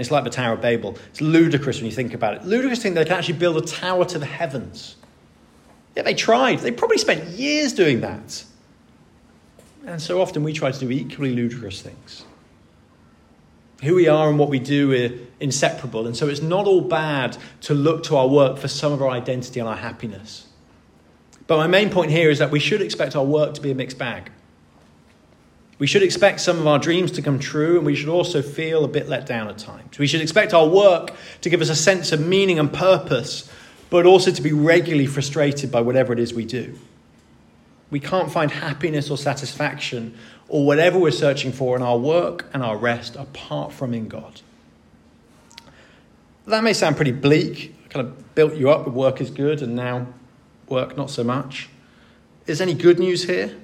It's 0.00 0.10
like 0.10 0.24
the 0.24 0.30
Tower 0.30 0.54
of 0.54 0.60
Babel. 0.60 0.96
It's 1.10 1.20
ludicrous 1.20 1.78
when 1.78 1.86
you 1.86 1.92
think 1.92 2.14
about 2.14 2.34
it. 2.34 2.44
Ludicrous 2.44 2.82
thing 2.82 2.94
they 2.94 3.04
can 3.04 3.14
actually 3.14 3.38
build 3.38 3.56
a 3.56 3.60
tower 3.60 4.04
to 4.06 4.18
the 4.18 4.26
heavens. 4.26 4.96
Yeah, 5.96 6.02
they 6.02 6.14
tried. 6.14 6.60
They 6.60 6.70
probably 6.70 6.98
spent 6.98 7.24
years 7.28 7.72
doing 7.72 8.00
that. 8.00 8.44
And 9.86 10.00
so 10.00 10.20
often 10.20 10.42
we 10.42 10.52
try 10.52 10.70
to 10.70 10.78
do 10.78 10.90
equally 10.90 11.34
ludicrous 11.34 11.82
things. 11.82 12.24
Who 13.82 13.94
we 13.94 14.08
are 14.08 14.28
and 14.28 14.38
what 14.38 14.50
we 14.50 14.58
do 14.58 14.92
are 14.92 15.10
inseparable. 15.40 16.06
And 16.06 16.16
so 16.16 16.28
it's 16.28 16.42
not 16.42 16.66
all 16.66 16.82
bad 16.82 17.38
to 17.62 17.74
look 17.74 18.04
to 18.04 18.16
our 18.16 18.28
work 18.28 18.58
for 18.58 18.68
some 18.68 18.92
of 18.92 19.02
our 19.02 19.08
identity 19.08 19.58
and 19.58 19.68
our 19.68 19.76
happiness. 19.76 20.46
But 21.46 21.56
my 21.56 21.66
main 21.66 21.90
point 21.90 22.10
here 22.10 22.30
is 22.30 22.38
that 22.38 22.50
we 22.50 22.60
should 22.60 22.82
expect 22.82 23.16
our 23.16 23.24
work 23.24 23.54
to 23.54 23.60
be 23.60 23.70
a 23.70 23.74
mixed 23.74 23.98
bag. 23.98 24.30
We 25.80 25.86
should 25.86 26.02
expect 26.02 26.42
some 26.42 26.58
of 26.58 26.66
our 26.66 26.78
dreams 26.78 27.10
to 27.12 27.22
come 27.22 27.38
true, 27.38 27.78
and 27.78 27.86
we 27.86 27.96
should 27.96 28.10
also 28.10 28.42
feel 28.42 28.84
a 28.84 28.88
bit 28.88 29.08
let 29.08 29.24
down 29.24 29.48
at 29.48 29.56
times. 29.56 29.98
We 29.98 30.06
should 30.06 30.20
expect 30.20 30.52
our 30.52 30.68
work 30.68 31.10
to 31.40 31.48
give 31.48 31.62
us 31.62 31.70
a 31.70 31.74
sense 31.74 32.12
of 32.12 32.20
meaning 32.20 32.58
and 32.58 32.70
purpose, 32.70 33.50
but 33.88 34.04
also 34.04 34.30
to 34.30 34.42
be 34.42 34.52
regularly 34.52 35.06
frustrated 35.06 35.72
by 35.72 35.80
whatever 35.80 36.12
it 36.12 36.18
is 36.18 36.34
we 36.34 36.44
do. 36.44 36.78
We 37.90 37.98
can't 37.98 38.30
find 38.30 38.50
happiness 38.50 39.08
or 39.10 39.16
satisfaction 39.16 40.18
or 40.48 40.66
whatever 40.66 40.98
we're 40.98 41.12
searching 41.12 41.50
for 41.50 41.76
in 41.76 41.82
our 41.82 41.96
work 41.96 42.44
and 42.52 42.62
our 42.62 42.76
rest 42.76 43.16
apart 43.16 43.72
from 43.72 43.94
in 43.94 44.06
God. 44.06 44.42
That 46.46 46.62
may 46.62 46.74
sound 46.74 46.96
pretty 46.96 47.12
bleak. 47.12 47.74
I 47.86 47.88
kind 47.88 48.06
of 48.06 48.34
built 48.34 48.54
you 48.54 48.70
up 48.70 48.84
with 48.84 48.94
work 48.94 49.18
is 49.22 49.30
good 49.30 49.62
and 49.62 49.76
now 49.76 50.08
work 50.68 50.94
not 50.98 51.08
so 51.08 51.24
much. 51.24 51.70
Is 52.46 52.60
any 52.60 52.74
good 52.74 52.98
news 52.98 53.24
here? 53.24 53.56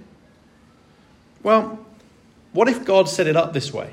Well, 1.42 1.85
what 2.56 2.68
if 2.68 2.86
God 2.86 3.06
set 3.06 3.26
it 3.26 3.36
up 3.36 3.52
this 3.52 3.70
way? 3.70 3.92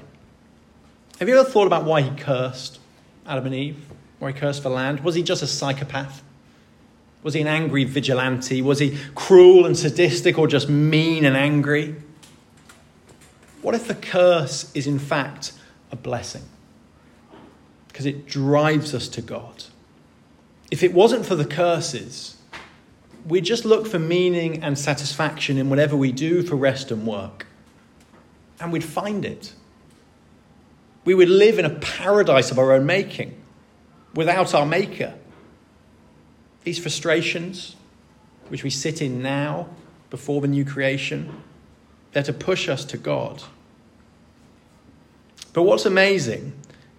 Have 1.19 1.27
you 1.27 1.37
ever 1.37 1.47
thought 1.47 1.67
about 1.67 1.83
why 1.83 2.01
he 2.01 2.15
cursed 2.15 2.79
Adam 3.27 3.47
and 3.47 3.53
Eve? 3.53 3.85
Why 4.19 4.31
he 4.31 4.39
cursed 4.39 4.63
the 4.63 4.69
land? 4.69 5.01
Was 5.01 5.15
he 5.15 5.21
just 5.21 5.43
a 5.43 5.47
psychopath? 5.47 6.23
Was 7.23 7.33
he 7.33 7.41
an 7.41 7.47
angry 7.47 7.83
vigilante? 7.83 8.61
Was 8.61 8.79
he 8.79 8.97
cruel 9.15 9.65
and 9.65 9.77
sadistic 9.77 10.39
or 10.39 10.47
just 10.47 10.69
mean 10.69 11.25
and 11.25 11.35
angry? 11.35 11.97
What 13.61 13.75
if 13.75 13.85
the 13.85 13.95
curse 13.95 14.71
is 14.73 14.87
in 14.87 14.97
fact 14.97 15.51
a 15.91 15.97
blessing? 15.97 16.43
Because 17.89 18.05
it 18.05 18.27
drives 18.27 18.95
us 18.95 19.09
to 19.09 19.21
God. 19.21 19.65
If 20.71 20.83
it 20.83 20.93
wasn't 20.93 21.25
for 21.25 21.35
the 21.35 21.45
curses, 21.45 22.37
we'd 23.27 23.43
just 23.43 23.65
look 23.65 23.87
for 23.87 23.99
meaning 23.99 24.63
and 24.63 24.79
satisfaction 24.79 25.57
in 25.57 25.69
whatever 25.69 25.97
we 25.97 26.13
do 26.13 26.43
for 26.43 26.55
rest 26.55 26.91
and 26.91 27.05
work. 27.05 27.47
And 28.63 28.71
we'd 28.71 28.83
find 28.83 29.25
it. 29.25 29.53
We 31.03 31.13
would 31.13 31.27
live 31.27 31.59
in 31.59 31.65
a 31.65 31.69
paradise 31.69 32.49
of 32.49 32.57
our 32.57 32.71
own 32.71 32.85
making 32.85 33.35
without 34.15 34.55
our 34.55 34.65
Maker. 34.65 35.15
These 36.63 36.79
frustrations, 36.79 37.75
which 38.47 38.63
we 38.63 38.69
sit 38.69 39.01
in 39.01 39.21
now 39.21 39.67
before 40.09 40.39
the 40.39 40.47
new 40.47 40.63
creation, 40.63 41.43
they're 42.13 42.23
to 42.23 42.31
push 42.31 42.69
us 42.69 42.85
to 42.85 42.97
God. 42.97 43.43
But 45.51 45.63
what's 45.63 45.85
amazing 45.85 46.53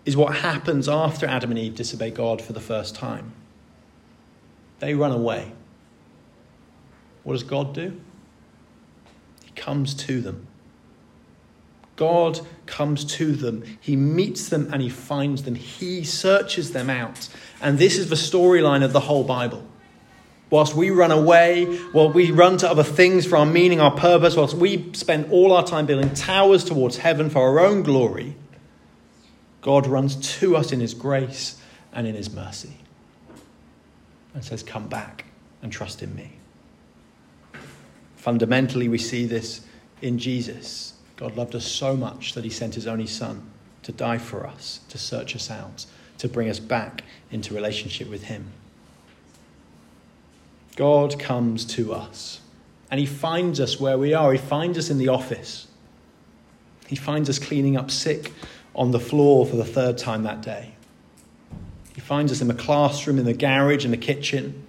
is 0.05 0.19
what 0.19 0.37
happens 0.37 0.87
after 0.87 1.25
Adam 1.25 1.49
and 1.49 1.59
Eve 1.59 1.77
disobey 1.77 2.11
God 2.11 2.43
for 2.43 2.53
the 2.53 2.61
first 2.61 2.95
time. 2.95 3.33
They 4.81 4.93
run 4.93 5.13
away. 5.13 5.53
What 7.23 7.33
does 7.33 7.43
God 7.43 7.73
do? 7.73 7.99
He 9.47 9.51
comes 9.53 9.95
to 9.95 10.21
them. 10.21 10.47
God 11.97 12.41
comes 12.67 13.05
to 13.17 13.33
them. 13.33 13.63
He 13.81 13.97
meets 13.97 14.49
them 14.49 14.71
and 14.73 14.83
he 14.83 14.89
finds 14.89 15.45
them. 15.45 15.55
He 15.55 16.05
searches 16.05 16.73
them 16.73 16.91
out. 16.91 17.29
And 17.61 17.79
this 17.79 17.97
is 17.99 18.09
the 18.09 18.17
storyline 18.17 18.85
of 18.85 18.93
the 18.93 19.01
whole 19.01 19.25
Bible. 19.25 19.65
Whilst 20.51 20.75
we 20.75 20.91
run 20.91 21.11
away, 21.11 21.77
while 21.93 22.11
we 22.11 22.31
run 22.31 22.59
to 22.59 22.71
other 22.71 22.83
things 22.83 23.27
for 23.27 23.37
our 23.37 23.47
meaning, 23.47 23.81
our 23.81 23.91
purpose, 23.91 24.37
whilst 24.37 24.55
we 24.55 24.93
spend 24.93 25.31
all 25.31 25.53
our 25.53 25.65
time 25.65 25.87
building 25.87 26.13
towers 26.15 26.65
towards 26.65 26.99
heaven 26.99 27.31
for 27.31 27.41
our 27.41 27.61
own 27.61 27.83
glory, 27.83 28.37
God 29.61 29.87
runs 29.87 30.17
to 30.39 30.57
us 30.57 30.73
in 30.73 30.81
his 30.81 30.95
grace 30.95 31.61
and 31.93 32.07
in 32.07 32.15
his 32.15 32.31
mercy 32.31 32.77
and 34.35 34.45
says, 34.45 34.63
Come 34.63 34.89
back 34.89 35.25
and 35.63 35.73
trust 35.73 36.03
in 36.03 36.15
me. 36.15 36.33
Fundamentally, 38.17 38.89
we 38.89 38.99
see 38.99 39.27
this 39.27 39.63
in 40.03 40.19
Jesus 40.19 40.94
God 41.17 41.37
loved 41.37 41.55
us 41.55 41.67
so 41.67 41.97
much 41.97 42.35
that 42.35 42.45
he 42.45 42.51
sent 42.51 42.75
his 42.75 42.87
only 42.87 43.07
son 43.07 43.51
to 43.83 43.93
die 43.93 44.19
for 44.19 44.47
us, 44.47 44.81
to 44.89 44.99
search 44.99 45.37
us 45.37 45.51
out, 45.51 45.87
to 46.19 46.29
bring 46.29 46.49
us 46.49 46.59
back 46.59 47.05
into 47.31 47.55
relationship 47.55 48.09
with 48.09 48.25
him. 48.25 48.53
God 50.77 51.19
comes 51.19 51.65
to 51.67 51.93
us 51.93 52.41
and 52.91 52.99
he 52.99 53.07
finds 53.07 53.61
us 53.61 53.79
where 53.79 53.99
we 53.99 54.15
are. 54.15 54.33
He 54.33 54.39
finds 54.39 54.79
us 54.79 54.91
in 54.91 54.99
the 54.99 55.09
office. 55.09 55.69
He 56.87 56.97
finds 56.97 57.29
us 57.29 57.39
cleaning 57.39 57.77
up 57.77 57.91
sick 57.91 58.33
on 58.75 58.91
the 58.91 59.01
floor 59.01 59.47
for 59.47 59.57
the 59.57 59.65
third 59.65 59.99
time 59.99 60.25
that 60.25 60.43
day. 60.43 60.75
He 61.95 62.01
finds 62.01 62.33
us 62.33 62.41
in 62.41 62.49
the 62.49 62.55
classroom, 62.55 63.19
in 63.19 63.25
the 63.25 63.35
garage, 63.35 63.85
in 63.85 63.91
the 63.93 63.97
kitchen. 63.97 64.67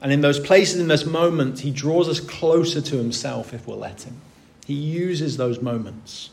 And 0.00 0.12
in 0.12 0.20
those 0.20 0.40
places, 0.40 0.80
in 0.80 0.88
those 0.88 1.06
moments, 1.06 1.60
he 1.60 1.70
draws 1.70 2.08
us 2.08 2.20
closer 2.20 2.80
to 2.80 2.96
himself 2.96 3.54
if 3.54 3.66
we'll 3.66 3.78
let 3.78 4.02
him. 4.02 4.20
He 4.64 4.74
uses 4.74 5.36
those 5.36 5.60
moments. 5.60 6.30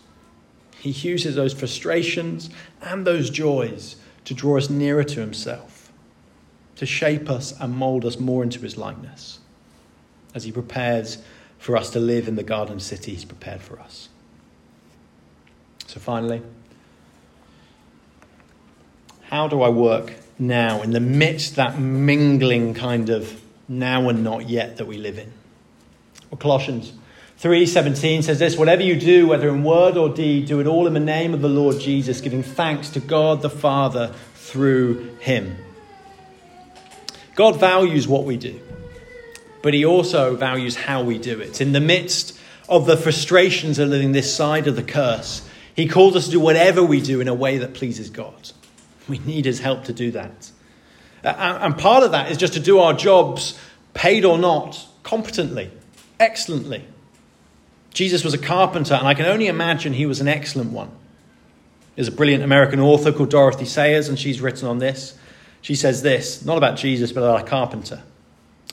He 0.79 0.91
uses 0.91 1.35
those 1.35 1.53
frustrations 1.53 2.49
and 2.81 3.05
those 3.05 3.29
joys 3.29 3.97
to 4.25 4.33
draw 4.33 4.57
us 4.57 4.69
nearer 4.69 5.03
to 5.03 5.19
Himself, 5.19 5.91
to 6.77 6.85
shape 6.85 7.29
us 7.29 7.53
and 7.59 7.75
mold 7.75 8.05
us 8.05 8.19
more 8.19 8.41
into 8.41 8.59
His 8.59 8.77
likeness 8.77 9.39
as 10.33 10.45
He 10.45 10.51
prepares 10.51 11.17
for 11.59 11.77
us 11.77 11.89
to 11.91 11.99
live 11.99 12.27
in 12.27 12.35
the 12.35 12.43
garden 12.43 12.79
city 12.79 13.11
He's 13.11 13.25
prepared 13.25 13.61
for 13.61 13.79
us. 13.79 14.09
So, 15.87 15.99
finally, 15.99 16.41
how 19.23 19.47
do 19.47 19.61
I 19.61 19.69
work 19.69 20.13
now 20.39 20.81
in 20.81 20.91
the 20.91 20.99
midst 20.99 21.57
that 21.57 21.79
mingling 21.79 22.73
kind 22.73 23.09
of 23.09 23.41
now 23.67 24.09
and 24.09 24.23
not 24.23 24.49
yet 24.49 24.77
that 24.77 24.87
we 24.87 24.97
live 24.97 25.19
in? 25.19 25.33
Well, 26.29 26.37
Colossians 26.37 26.93
3:17 27.41 28.23
says 28.23 28.37
this, 28.37 28.55
whatever 28.55 28.83
you 28.83 28.95
do, 28.95 29.25
whether 29.25 29.49
in 29.49 29.63
word 29.63 29.97
or 29.97 30.09
deed, 30.09 30.45
do 30.45 30.59
it 30.59 30.67
all 30.67 30.85
in 30.85 30.93
the 30.93 30.99
name 30.99 31.33
of 31.33 31.41
the 31.41 31.49
Lord 31.49 31.79
Jesus, 31.79 32.21
giving 32.21 32.43
thanks 32.43 32.89
to 32.89 32.99
God 32.99 33.41
the 33.41 33.49
Father 33.49 34.13
through 34.35 35.15
him. 35.19 35.57
God 37.33 37.59
values 37.59 38.07
what 38.07 38.25
we 38.25 38.37
do, 38.37 38.59
but 39.63 39.73
he 39.73 39.83
also 39.83 40.35
values 40.35 40.75
how 40.75 41.01
we 41.01 41.17
do 41.17 41.39
it. 41.39 41.59
In 41.61 41.71
the 41.71 41.79
midst 41.79 42.37
of 42.69 42.85
the 42.85 42.95
frustrations 42.95 43.79
of 43.79 43.89
living 43.89 44.11
this 44.11 44.31
side 44.31 44.67
of 44.67 44.75
the 44.75 44.83
curse, 44.83 45.47
he 45.75 45.87
calls 45.87 46.15
us 46.15 46.25
to 46.25 46.31
do 46.31 46.39
whatever 46.39 46.83
we 46.83 47.01
do 47.01 47.21
in 47.21 47.27
a 47.27 47.33
way 47.33 47.57
that 47.57 47.73
pleases 47.73 48.11
God. 48.11 48.51
We 49.09 49.17
need 49.17 49.45
his 49.45 49.61
help 49.61 49.85
to 49.85 49.93
do 49.93 50.11
that. 50.11 50.51
And 51.23 51.75
part 51.75 52.03
of 52.03 52.11
that 52.11 52.29
is 52.29 52.37
just 52.37 52.53
to 52.53 52.59
do 52.59 52.77
our 52.77 52.93
jobs, 52.93 53.57
paid 53.95 54.25
or 54.25 54.37
not, 54.37 54.85
competently, 55.01 55.71
excellently. 56.19 56.85
Jesus 57.93 58.23
was 58.23 58.33
a 58.33 58.37
carpenter, 58.37 58.93
and 58.93 59.07
I 59.07 59.13
can 59.13 59.25
only 59.25 59.47
imagine 59.47 59.93
he 59.93 60.05
was 60.05 60.21
an 60.21 60.27
excellent 60.27 60.71
one. 60.71 60.91
There's 61.95 62.07
a 62.07 62.11
brilliant 62.11 62.43
American 62.43 62.79
author 62.79 63.11
called 63.11 63.29
Dorothy 63.29 63.65
Sayers, 63.65 64.07
and 64.07 64.17
she's 64.17 64.39
written 64.39 64.67
on 64.67 64.79
this. 64.79 65.17
She 65.61 65.75
says 65.75 66.01
this, 66.01 66.43
not 66.45 66.57
about 66.57 66.77
Jesus, 66.77 67.11
but 67.11 67.21
about 67.21 67.45
a 67.45 67.49
carpenter. 67.49 68.01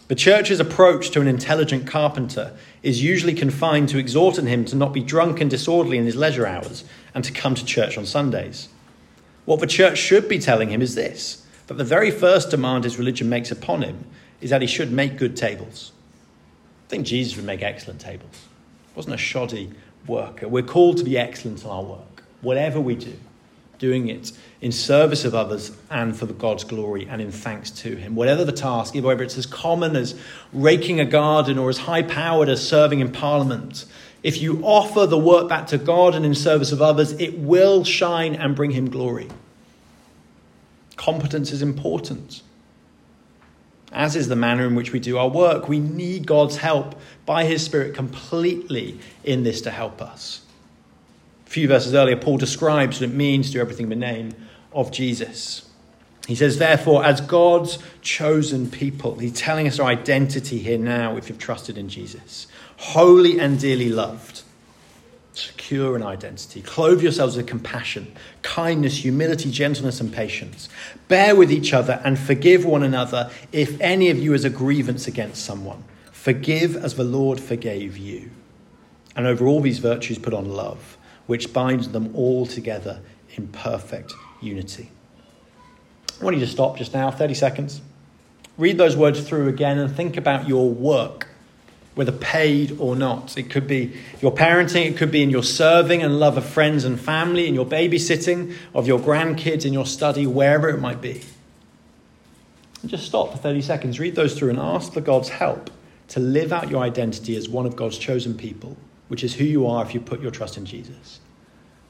The 0.06 0.14
church's 0.14 0.60
approach 0.60 1.10
to 1.10 1.20
an 1.20 1.26
intelligent 1.26 1.86
carpenter 1.86 2.56
is 2.82 3.02
usually 3.02 3.34
confined 3.34 3.90
to 3.90 3.98
exhorting 3.98 4.46
him 4.46 4.64
to 4.66 4.76
not 4.76 4.94
be 4.94 5.02
drunk 5.02 5.40
and 5.40 5.50
disorderly 5.50 5.98
in 5.98 6.06
his 6.06 6.16
leisure 6.16 6.46
hours 6.46 6.84
and 7.14 7.22
to 7.24 7.32
come 7.32 7.54
to 7.56 7.64
church 7.64 7.98
on 7.98 8.06
Sundays. 8.06 8.68
What 9.44 9.60
the 9.60 9.66
church 9.66 9.98
should 9.98 10.28
be 10.28 10.38
telling 10.38 10.70
him 10.70 10.80
is 10.80 10.94
this 10.94 11.44
that 11.66 11.74
the 11.74 11.84
very 11.84 12.10
first 12.10 12.48
demand 12.48 12.84
his 12.84 12.98
religion 12.98 13.28
makes 13.28 13.50
upon 13.50 13.82
him 13.82 14.06
is 14.40 14.48
that 14.48 14.62
he 14.62 14.66
should 14.66 14.90
make 14.90 15.18
good 15.18 15.36
tables. 15.36 15.92
I 16.86 16.88
think 16.88 17.06
Jesus 17.06 17.36
would 17.36 17.44
make 17.44 17.62
excellent 17.62 18.00
tables 18.00 18.48
wasn't 18.98 19.14
a 19.14 19.16
shoddy 19.16 19.70
worker. 20.08 20.48
We're 20.48 20.64
called 20.64 20.98
to 20.98 21.04
be 21.04 21.16
excellent 21.16 21.62
in 21.62 21.70
our 21.70 21.84
work, 21.84 22.24
whatever 22.40 22.80
we 22.80 22.96
do, 22.96 23.14
doing 23.78 24.08
it 24.08 24.32
in 24.60 24.72
service 24.72 25.24
of 25.24 25.36
others 25.36 25.70
and 25.88 26.16
for 26.16 26.26
God's 26.26 26.64
glory 26.64 27.06
and 27.08 27.22
in 27.22 27.30
thanks 27.30 27.70
to 27.70 27.94
Him. 27.94 28.16
Whatever 28.16 28.44
the 28.44 28.50
task, 28.50 28.96
whether 28.96 29.22
it's 29.22 29.38
as 29.38 29.46
common 29.46 29.94
as 29.94 30.18
raking 30.52 30.98
a 30.98 31.04
garden 31.04 31.58
or 31.58 31.70
as 31.70 31.78
high 31.78 32.02
powered 32.02 32.48
as 32.48 32.66
serving 32.68 32.98
in 32.98 33.12
Parliament, 33.12 33.84
if 34.24 34.42
you 34.42 34.60
offer 34.64 35.06
the 35.06 35.16
work 35.16 35.48
back 35.48 35.68
to 35.68 35.78
God 35.78 36.16
and 36.16 36.26
in 36.26 36.34
service 36.34 36.72
of 36.72 36.82
others, 36.82 37.12
it 37.12 37.38
will 37.38 37.84
shine 37.84 38.34
and 38.34 38.56
bring 38.56 38.72
Him 38.72 38.90
glory. 38.90 39.28
Competence 40.96 41.52
is 41.52 41.62
important 41.62 42.42
as 43.92 44.16
is 44.16 44.28
the 44.28 44.36
manner 44.36 44.66
in 44.66 44.74
which 44.74 44.92
we 44.92 45.00
do 45.00 45.18
our 45.18 45.28
work. 45.28 45.68
We 45.68 45.80
need 45.80 46.26
God's 46.26 46.58
help 46.58 46.98
by 47.26 47.44
His 47.44 47.64
Spirit 47.64 47.94
completely 47.94 48.98
in 49.24 49.44
this 49.44 49.60
to 49.62 49.70
help 49.70 50.02
us. 50.02 50.42
A 51.46 51.50
few 51.50 51.68
verses 51.68 51.94
earlier, 51.94 52.16
Paul 52.16 52.36
describes 52.36 53.00
what 53.00 53.10
it 53.10 53.14
means 53.14 53.46
to 53.48 53.54
do 53.54 53.60
everything 53.60 53.84
in 53.84 53.90
the 53.90 53.96
name 53.96 54.34
of 54.72 54.92
Jesus. 54.92 55.68
He 56.26 56.34
says, 56.34 56.58
therefore, 56.58 57.06
as 57.06 57.22
God's 57.22 57.78
chosen 58.02 58.70
people, 58.70 59.14
he's 59.18 59.32
telling 59.32 59.66
us 59.66 59.78
our 59.78 59.88
identity 59.88 60.58
here 60.58 60.76
now 60.76 61.16
if 61.16 61.30
you've 61.30 61.38
trusted 61.38 61.78
in 61.78 61.88
Jesus. 61.88 62.46
Holy 62.76 63.40
and 63.40 63.58
dearly 63.58 63.88
loved 63.88 64.42
secure 65.38 65.96
in 65.96 66.02
identity. 66.02 66.62
Clothe 66.62 67.02
yourselves 67.02 67.36
with 67.36 67.46
compassion, 67.46 68.12
kindness, 68.42 68.98
humility, 68.98 69.50
gentleness, 69.50 70.00
and 70.00 70.12
patience. 70.12 70.68
Bear 71.08 71.36
with 71.36 71.50
each 71.50 71.72
other 71.72 72.00
and 72.04 72.18
forgive 72.18 72.64
one 72.64 72.82
another 72.82 73.30
if 73.52 73.80
any 73.80 74.10
of 74.10 74.18
you 74.18 74.32
has 74.32 74.44
a 74.44 74.50
grievance 74.50 75.06
against 75.06 75.44
someone. 75.44 75.84
Forgive 76.12 76.76
as 76.76 76.94
the 76.94 77.04
Lord 77.04 77.40
forgave 77.40 77.96
you. 77.96 78.30
And 79.16 79.26
over 79.26 79.46
all 79.46 79.60
these 79.60 79.78
virtues, 79.78 80.18
put 80.18 80.34
on 80.34 80.50
love, 80.50 80.98
which 81.26 81.52
binds 81.52 81.88
them 81.90 82.14
all 82.14 82.46
together 82.46 83.00
in 83.36 83.48
perfect 83.48 84.12
unity. 84.40 84.90
I 86.20 86.24
want 86.24 86.36
you 86.36 86.44
to 86.44 86.50
stop 86.50 86.76
just 86.76 86.94
now, 86.94 87.10
30 87.10 87.34
seconds. 87.34 87.80
Read 88.56 88.76
those 88.76 88.96
words 88.96 89.20
through 89.20 89.48
again 89.48 89.78
and 89.78 89.94
think 89.94 90.16
about 90.16 90.48
your 90.48 90.68
work 90.68 91.27
whether 91.98 92.12
paid 92.12 92.76
or 92.78 92.94
not. 92.94 93.36
It 93.36 93.50
could 93.50 93.66
be 93.66 93.92
your 94.22 94.32
parenting, 94.32 94.86
it 94.86 94.96
could 94.96 95.10
be 95.10 95.20
in 95.20 95.30
your 95.30 95.42
serving 95.42 96.00
and 96.00 96.20
love 96.20 96.36
of 96.36 96.44
friends 96.44 96.84
and 96.84 96.98
family, 96.98 97.48
in 97.48 97.56
your 97.56 97.66
babysitting 97.66 98.54
of 98.72 98.86
your 98.86 99.00
grandkids, 99.00 99.66
in 99.66 99.72
your 99.72 99.84
study, 99.84 100.24
wherever 100.24 100.68
it 100.68 100.78
might 100.78 101.00
be. 101.00 101.22
And 102.82 102.88
just 102.88 103.04
stop 103.04 103.32
for 103.32 103.38
30 103.38 103.62
seconds, 103.62 103.98
read 103.98 104.14
those 104.14 104.38
through, 104.38 104.50
and 104.50 104.60
ask 104.60 104.92
for 104.92 105.00
God's 105.00 105.28
help 105.28 105.72
to 106.10 106.20
live 106.20 106.52
out 106.52 106.70
your 106.70 106.84
identity 106.84 107.34
as 107.34 107.48
one 107.48 107.66
of 107.66 107.74
God's 107.74 107.98
chosen 107.98 108.38
people, 108.38 108.76
which 109.08 109.24
is 109.24 109.34
who 109.34 109.44
you 109.44 109.66
are 109.66 109.84
if 109.84 109.92
you 109.92 109.98
put 109.98 110.20
your 110.20 110.30
trust 110.30 110.56
in 110.56 110.66
Jesus. 110.66 111.18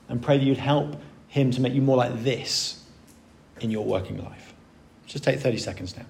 And 0.09 0.23
pray 0.23 0.39
that 0.39 0.45
you'd 0.45 0.57
help 0.57 0.97
Him 1.27 1.51
to 1.51 1.61
make 1.61 1.75
you 1.75 1.83
more 1.83 1.99
like 1.99 2.23
this 2.23 2.83
in 3.61 3.71
your 3.71 3.85
working 3.85 4.25
life. 4.25 4.55
Just 5.05 5.23
take 5.23 5.39
30 5.39 5.59
seconds 5.59 5.95
now. 5.99 6.07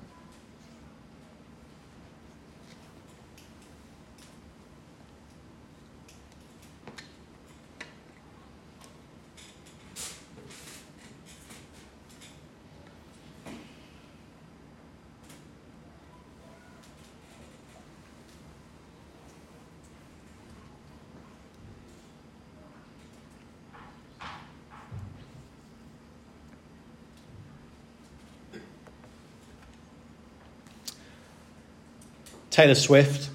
Taylor 32.58 32.74
Swift, 32.74 33.30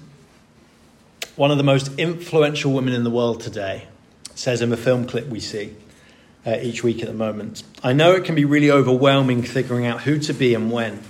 one 1.34 1.50
of 1.50 1.56
the 1.56 1.64
most 1.64 1.98
influential 1.98 2.74
women 2.74 2.92
in 2.92 3.04
the 3.04 3.10
world 3.10 3.40
today, 3.40 3.88
says 4.34 4.60
in 4.60 4.68
the 4.68 4.76
film 4.76 5.06
clip 5.06 5.28
we 5.28 5.40
see 5.40 5.74
uh, 6.44 6.58
each 6.60 6.84
week 6.84 7.00
at 7.00 7.08
the 7.08 7.14
moment 7.14 7.62
I 7.82 7.94
know 7.94 8.12
it 8.12 8.26
can 8.26 8.34
be 8.34 8.44
really 8.44 8.70
overwhelming 8.70 9.42
figuring 9.42 9.86
out 9.86 10.02
who 10.02 10.18
to 10.18 10.34
be 10.34 10.54
and 10.54 10.70
when, 10.70 11.00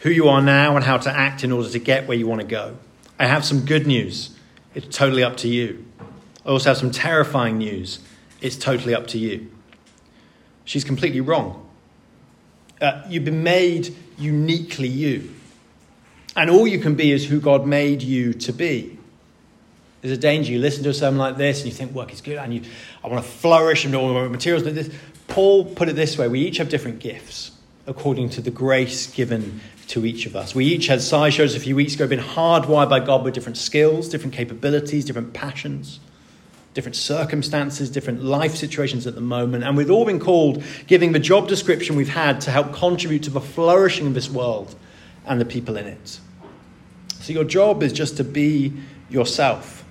who 0.00 0.10
you 0.10 0.28
are 0.28 0.42
now, 0.42 0.74
and 0.74 0.84
how 0.84 0.98
to 0.98 1.08
act 1.08 1.44
in 1.44 1.52
order 1.52 1.68
to 1.68 1.78
get 1.78 2.08
where 2.08 2.18
you 2.18 2.26
want 2.26 2.40
to 2.40 2.46
go. 2.48 2.78
I 3.16 3.26
have 3.26 3.44
some 3.44 3.64
good 3.64 3.86
news. 3.86 4.36
It's 4.74 4.96
totally 4.96 5.22
up 5.22 5.36
to 5.36 5.48
you. 5.48 5.86
I 6.44 6.48
also 6.48 6.70
have 6.70 6.78
some 6.78 6.90
terrifying 6.90 7.58
news. 7.58 8.00
It's 8.40 8.56
totally 8.56 8.92
up 8.92 9.06
to 9.06 9.18
you. 9.18 9.52
She's 10.64 10.82
completely 10.82 11.20
wrong. 11.20 11.64
Uh, 12.80 13.04
you've 13.08 13.24
been 13.24 13.44
made 13.44 13.94
uniquely 14.18 14.88
you. 14.88 15.32
And 16.34 16.50
all 16.50 16.66
you 16.66 16.78
can 16.78 16.94
be 16.94 17.12
is 17.12 17.26
who 17.26 17.40
God 17.40 17.66
made 17.66 18.02
you 18.02 18.32
to 18.34 18.52
be. 18.52 18.98
There's 20.00 20.16
a 20.16 20.20
danger. 20.20 20.52
You 20.52 20.58
listen 20.58 20.82
to 20.84 20.90
a 20.90 20.94
sermon 20.94 21.18
like 21.18 21.36
this 21.36 21.58
and 21.58 21.66
you 21.66 21.72
think 21.72 21.92
work 21.92 22.12
is 22.12 22.20
good 22.20 22.36
and 22.36 22.52
you, 22.52 22.62
I 23.04 23.08
want 23.08 23.24
to 23.24 23.30
flourish 23.30 23.84
and 23.84 23.94
all 23.94 24.12
the 24.12 24.28
materials. 24.28 24.64
This. 24.64 24.90
Paul 25.28 25.64
put 25.64 25.88
it 25.88 25.96
this 25.96 26.18
way 26.18 26.28
we 26.28 26.40
each 26.40 26.58
have 26.58 26.68
different 26.68 26.98
gifts 26.98 27.52
according 27.86 28.30
to 28.30 28.40
the 28.40 28.50
grace 28.50 29.06
given 29.12 29.60
to 29.88 30.04
each 30.04 30.26
of 30.26 30.36
us. 30.36 30.54
We 30.54 30.64
each 30.66 30.86
had 30.86 31.02
side 31.02 31.34
shows 31.34 31.54
a 31.54 31.60
few 31.60 31.76
weeks 31.76 31.94
ago, 31.94 32.06
been 32.06 32.20
hardwired 32.20 32.88
by 32.88 33.00
God 33.00 33.24
with 33.24 33.34
different 33.34 33.58
skills, 33.58 34.08
different 34.08 34.34
capabilities, 34.34 35.04
different 35.04 35.32
passions, 35.32 36.00
different 36.74 36.96
circumstances, 36.96 37.90
different 37.90 38.22
life 38.22 38.54
situations 38.54 39.06
at 39.06 39.14
the 39.14 39.20
moment. 39.20 39.64
And 39.64 39.76
we've 39.76 39.90
all 39.90 40.04
been 40.04 40.20
called, 40.20 40.62
giving 40.86 41.12
the 41.12 41.18
job 41.18 41.48
description 41.48 41.96
we've 41.96 42.08
had 42.08 42.40
to 42.42 42.50
help 42.50 42.72
contribute 42.72 43.24
to 43.24 43.30
the 43.30 43.40
flourishing 43.40 44.06
of 44.06 44.14
this 44.14 44.30
world 44.30 44.74
and 45.26 45.40
the 45.40 45.44
people 45.44 45.76
in 45.76 45.86
it. 45.86 46.20
So 47.20 47.32
your 47.32 47.44
job 47.44 47.82
is 47.82 47.92
just 47.92 48.16
to 48.16 48.24
be 48.24 48.72
yourself. 49.08 49.84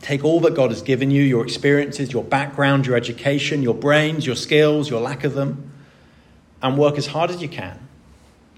Take 0.00 0.24
all 0.24 0.40
that 0.40 0.54
God 0.54 0.70
has 0.70 0.82
given 0.82 1.10
you 1.10 1.22
your 1.22 1.44
experiences, 1.44 2.12
your 2.12 2.24
background, 2.24 2.86
your 2.86 2.96
education, 2.96 3.62
your 3.62 3.74
brains, 3.74 4.26
your 4.26 4.36
skills, 4.36 4.88
your 4.88 5.00
lack 5.00 5.24
of 5.24 5.34
them 5.34 5.70
and 6.62 6.76
work 6.76 6.98
as 6.98 7.08
hard 7.08 7.30
as 7.30 7.42
you 7.42 7.48
can 7.48 7.88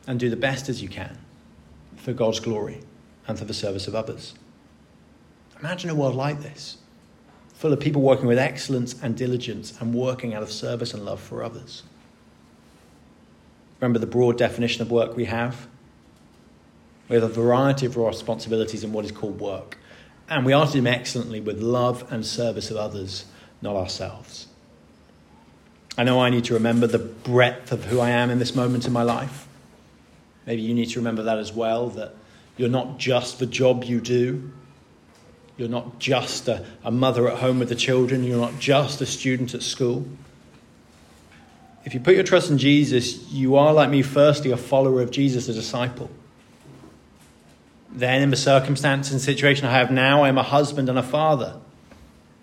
and 0.07 0.19
do 0.19 0.29
the 0.29 0.37
best 0.37 0.69
as 0.69 0.83
you 0.83 0.89
can 0.89 1.19
for 1.97 2.13
God's 2.13 2.41
glory 2.41 2.81
and 3.29 3.39
for 3.39 3.45
the 3.45 3.55
service 3.55 3.87
of 3.87 3.95
others. 3.95 4.35
Imagine 5.61 5.91
a 5.91 5.95
world 5.95 6.17
like 6.17 6.43
this, 6.43 6.79
full 7.55 7.73
of 7.73 7.79
people 7.79 8.03
working 8.03 8.27
with 8.27 8.39
excellence 8.39 9.01
and 9.03 9.17
diligence 9.17 9.75
and 9.81 9.95
working 9.95 10.35
out 10.35 10.43
of 10.43 10.51
service 10.51 10.93
and 10.93 11.05
love 11.05 11.21
for 11.21 11.45
others. 11.45 11.85
Remember 13.83 13.99
the 13.99 14.07
broad 14.07 14.39
definition 14.39 14.81
of 14.81 14.93
work 14.93 15.17
we 15.17 15.25
have? 15.25 15.67
We 17.09 17.17
have 17.17 17.25
a 17.25 17.29
variety 17.29 17.85
of 17.85 17.97
responsibilities 17.97 18.85
in 18.85 18.93
what 18.93 19.05
is 19.05 19.11
called 19.11 19.41
work. 19.41 19.77
And 20.29 20.47
we 20.47 20.53
are 20.53 20.67
to 20.67 20.73
do 20.73 20.79
them 20.79 20.87
excellently 20.87 21.41
with 21.41 21.61
love 21.61 22.11
and 22.13 22.25
service 22.25 22.71
of 22.71 22.77
others, 22.77 23.25
not 23.61 23.75
ourselves. 23.75 24.47
I 25.99 26.05
know 26.05 26.21
I 26.21 26.31
need 26.31 26.45
to 26.45 26.55
remember 26.55 26.87
the 26.87 27.01
breadth 27.01 27.73
of 27.73 27.87
who 27.87 27.99
I 27.99 28.11
am 28.11 28.31
in 28.31 28.39
this 28.39 28.55
moment 28.55 28.87
in 28.87 28.93
my 28.93 29.03
life. 29.03 29.49
Maybe 30.47 30.63
you 30.63 30.75
need 30.75 30.91
to 30.91 31.01
remember 31.01 31.25
that 31.25 31.39
as 31.39 31.53
well 31.53 31.89
that 31.91 32.15
you're 32.57 32.69
not 32.69 32.99
just 32.99 33.41
the 33.41 33.47
job 33.47 33.83
you 33.83 34.01
do. 34.01 34.53
You're 35.57 35.69
not 35.69 35.99
just 35.99 36.47
a, 36.47 36.65
a 36.85 36.93
mother 36.93 37.29
at 37.29 37.39
home 37.39 37.59
with 37.59 37.69
the 37.69 37.75
children. 37.75 38.23
You're 38.23 38.41
not 38.41 38.61
just 38.61 39.01
a 39.01 39.07
student 39.07 39.55
at 39.55 39.63
school. 39.63 40.07
If 41.85 41.95
you 41.95 42.01
put 42.01 42.15
your 42.15 42.25
trust 42.25 42.51
in 42.51 42.59
Jesus, 42.59 43.31
you 43.31 43.57
are, 43.57 43.73
like 43.73 43.91
me, 43.91 44.03
firstly, 44.03 44.51
a 44.53 44.57
follower 44.57 45.03
of 45.03 45.11
Jesus, 45.11 45.49
a 45.49 45.53
disciple. 45.53 46.11
Then, 47.91 48.23
in 48.23 48.31
the 48.31 48.37
circumstance 48.37 49.11
and 49.11 49.21
situation 49.21 49.67
I 49.67 49.73
have 49.73 49.91
now, 49.91 50.23
I 50.23 50.29
am 50.29 50.39
a 50.39 50.43
husband 50.43 50.89
and 50.89 50.99
a 50.99 51.03
father 51.03 51.57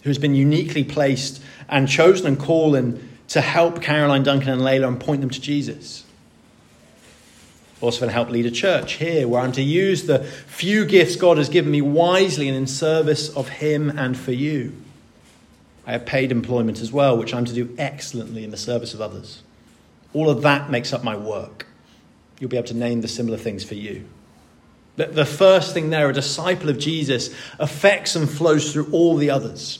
who's 0.03 0.17
been 0.17 0.35
uniquely 0.35 0.83
placed 0.83 1.41
and 1.67 1.87
chosen 1.87 2.27
and 2.27 2.39
called 2.39 2.75
in 2.75 3.09
to 3.29 3.41
help 3.41 3.81
Caroline, 3.81 4.23
Duncan, 4.23 4.49
and 4.49 4.61
Layla 4.61 4.87
and 4.87 4.99
point 4.99 5.21
them 5.21 5.29
to 5.29 5.41
Jesus. 5.41 6.03
Also, 7.81 8.05
to 8.05 8.11
help 8.11 8.29
lead 8.29 8.45
a 8.45 8.51
church 8.51 8.93
here 8.93 9.27
where 9.27 9.41
I'm 9.41 9.53
to 9.53 9.61
use 9.61 10.03
the 10.03 10.19
few 10.19 10.85
gifts 10.85 11.15
God 11.15 11.37
has 11.37 11.47
given 11.47 11.71
me 11.71 11.81
wisely 11.81 12.49
and 12.49 12.57
in 12.57 12.67
service 12.67 13.29
of 13.29 13.47
Him 13.47 13.89
and 13.97 14.17
for 14.17 14.33
you. 14.33 14.73
I 15.89 15.93
have 15.93 16.05
paid 16.05 16.31
employment 16.31 16.81
as 16.81 16.91
well, 16.91 17.17
which 17.17 17.33
I'm 17.33 17.45
to 17.45 17.53
do 17.53 17.73
excellently 17.79 18.43
in 18.43 18.51
the 18.51 18.57
service 18.57 18.93
of 18.93 19.01
others. 19.01 19.41
All 20.13 20.29
of 20.29 20.43
that 20.43 20.69
makes 20.69 20.93
up 20.93 21.03
my 21.03 21.17
work. 21.17 21.65
You'll 22.39 22.51
be 22.51 22.57
able 22.57 22.67
to 22.67 22.75
name 22.75 23.01
the 23.01 23.07
similar 23.07 23.39
things 23.39 23.63
for 23.63 23.73
you. 23.73 24.05
The 24.97 25.25
first 25.25 25.73
thing 25.73 25.89
there, 25.89 26.07
a 26.07 26.13
disciple 26.13 26.69
of 26.69 26.77
Jesus, 26.77 27.33
affects 27.57 28.15
and 28.15 28.29
flows 28.29 28.71
through 28.71 28.87
all 28.91 29.17
the 29.17 29.31
others. 29.31 29.79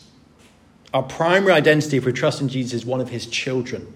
Our 0.96 1.04
primary 1.04 1.54
identity, 1.54 1.98
if 1.98 2.06
we 2.06 2.12
trust 2.12 2.42
in 2.42 2.50
Jesus, 2.50 2.74
is 2.74 2.86
one 2.88 3.02
of 3.02 3.10
his 3.10 3.28
children. 3.28 3.94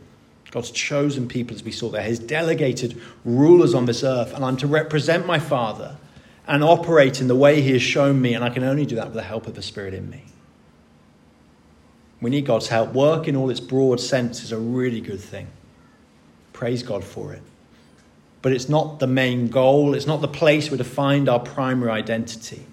God's 0.51 0.69
chosen 0.69 1.27
people, 1.27 1.55
as 1.55 1.63
we 1.63 1.71
saw 1.71 1.89
there, 1.89 2.03
his 2.03 2.19
delegated 2.19 3.01
rulers 3.25 3.73
on 3.73 3.85
this 3.85 4.03
earth. 4.03 4.35
And 4.35 4.45
I'm 4.45 4.57
to 4.57 4.67
represent 4.67 5.25
my 5.25 5.39
Father 5.39 5.97
and 6.45 6.63
operate 6.63 7.21
in 7.21 7.27
the 7.27 7.35
way 7.35 7.59
he 7.61 7.71
has 7.71 7.81
shown 7.81 8.21
me. 8.21 8.35
And 8.35 8.43
I 8.43 8.51
can 8.51 8.63
only 8.63 8.85
do 8.85 8.97
that 8.97 9.05
with 9.05 9.15
the 9.15 9.23
help 9.23 9.47
of 9.47 9.55
the 9.55 9.63
Spirit 9.63 9.95
in 9.95 10.11
me. 10.11 10.25
We 12.23 12.29
need 12.29 12.45
God's 12.45 12.69
help. 12.69 12.93
Work 12.93 13.27
in 13.27 13.35
all 13.35 13.49
its 13.49 13.59
broad 13.59 13.99
sense 13.99 14.43
is 14.43 14.53
a 14.53 14.57
really 14.57 15.01
good 15.01 15.19
thing. 15.19 15.47
Praise 16.53 16.81
God 16.81 17.03
for 17.03 17.33
it. 17.33 17.41
But 18.41 18.53
it's 18.53 18.69
not 18.69 18.99
the 18.99 19.07
main 19.07 19.49
goal, 19.49 19.93
it's 19.93 20.07
not 20.07 20.21
the 20.21 20.27
place 20.29 20.71
where 20.71 20.77
to 20.77 20.85
find 20.85 21.27
our 21.27 21.39
primary 21.39 21.91
identity. 21.91 22.65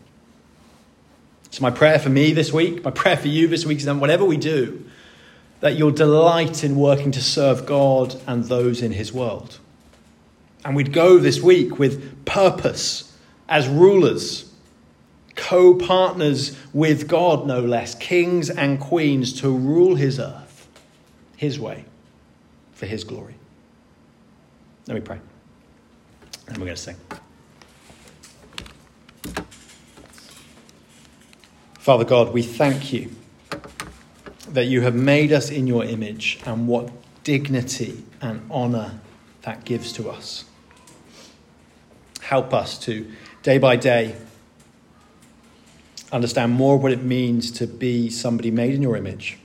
So, 1.51 1.63
my 1.63 1.71
prayer 1.71 1.99
for 1.99 2.11
me 2.11 2.33
this 2.33 2.53
week, 2.53 2.85
my 2.85 2.93
prayer 2.93 3.17
for 3.17 3.27
you 3.27 3.49
this 3.49 3.67
week 3.67 3.79
is 3.79 3.85
that 3.87 3.97
whatever 3.97 4.25
we 4.25 4.37
do, 4.37 4.85
that 5.59 5.77
you'll 5.77 5.91
delight 5.91 6.63
in 6.63 6.77
working 6.77 7.11
to 7.11 7.21
serve 7.21 7.67
God 7.67 8.21
and 8.29 8.45
those 8.45 8.83
in 8.83 8.93
His 8.93 9.13
world. 9.13 9.59
And 10.65 10.77
we'd 10.77 10.93
go 10.93 11.19
this 11.19 11.41
week 11.41 11.79
with 11.79 12.25
purpose 12.25 13.17
as 13.49 13.67
rulers 13.67 14.50
co 15.51 15.75
partners 15.75 16.57
with 16.73 17.09
God, 17.09 17.45
no 17.45 17.59
less, 17.59 17.97
kings 17.97 18.51
and 18.51 18.79
queens 18.79 19.33
to 19.41 19.51
rule 19.51 19.97
his 19.97 20.21
earth 20.21 20.69
his 21.37 21.59
way 21.59 21.85
for 22.73 22.87
his 22.87 23.03
glory. 23.03 23.35
Let 24.87 24.95
me 24.95 25.01
pray. 25.01 25.19
And 26.47 26.59
we're 26.59 26.67
going 26.67 26.77
to 26.77 26.81
sing. 26.81 26.97
Father 31.81 32.05
God, 32.05 32.33
we 32.33 32.45
thank 32.45 32.93
you 32.93 33.11
that 34.51 34.67
you 34.67 34.83
have 34.83 34.95
made 34.95 35.33
us 35.33 35.51
in 35.51 35.67
your 35.67 35.85
image 35.85 36.39
and 36.47 36.69
what 36.69 36.93
dignity 37.25 38.05
and 38.21 38.47
honor 38.53 39.01
that 39.43 39.65
gives 39.65 39.93
to 39.95 40.11
us. 40.11 40.45
Help 42.21 42.55
us 42.55 42.79
to, 42.81 43.11
day 43.43 43.59
by 43.59 43.75
day, 43.75 44.15
understand 46.13 46.53
more 46.53 46.77
what 46.79 46.93
it 46.93 47.03
means 47.03 47.51
to 47.53 47.67
be 47.67 48.11
somebody 48.11 48.51
made 48.51 48.75
in 48.75 48.83
your 48.83 48.97
image 48.97 49.39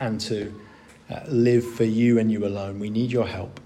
and 0.00 0.20
to 0.22 0.54
uh, 1.10 1.20
live 1.28 1.64
for 1.64 1.84
you 1.84 2.18
and 2.18 2.30
you 2.30 2.44
alone. 2.46 2.78
We 2.78 2.90
need 2.90 3.12
your 3.12 3.26
help. 3.26 3.60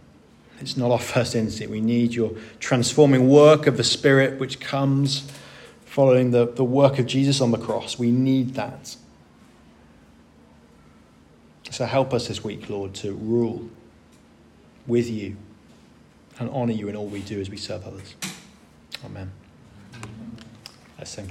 It's 0.61 0.77
not 0.77 0.91
our 0.91 0.99
first 0.99 1.35
instinct. 1.35 1.71
We 1.71 1.81
need 1.81 2.12
your 2.12 2.33
transforming 2.59 3.29
work 3.29 3.66
of 3.66 3.77
the 3.77 3.85
Spirit, 3.85 4.39
which 4.39 4.61
comes 4.61 5.31
following 5.87 6.31
the, 6.31 6.47
the 6.47 6.64
work 6.64 6.99
of 6.99 7.07
Jesus 7.07 7.41
on 7.41 7.51
the 7.51 7.59
cross. 7.59 7.99
We 7.99 8.11
need 8.11 8.55
that. 8.55 8.97
So 11.71 11.87
help 11.87 12.12
us 12.12 12.29
this 12.29 12.45
week, 12.45 12.68
Lord, 12.68 12.95
to 12.97 13.12
rule 13.14 13.71
with 14.87 15.09
you 15.09 15.37
and 16.39 16.51
honor 16.51 16.73
you 16.73 16.89
in 16.89 16.97
all 16.97 17.07
we 17.07 17.21
do 17.21 17.41
as 17.41 17.49
we 17.49 17.57
serve 17.57 17.87
others. 17.87 18.14
Amen. 19.05 19.31
Let's 20.99 21.11
sing. 21.11 21.31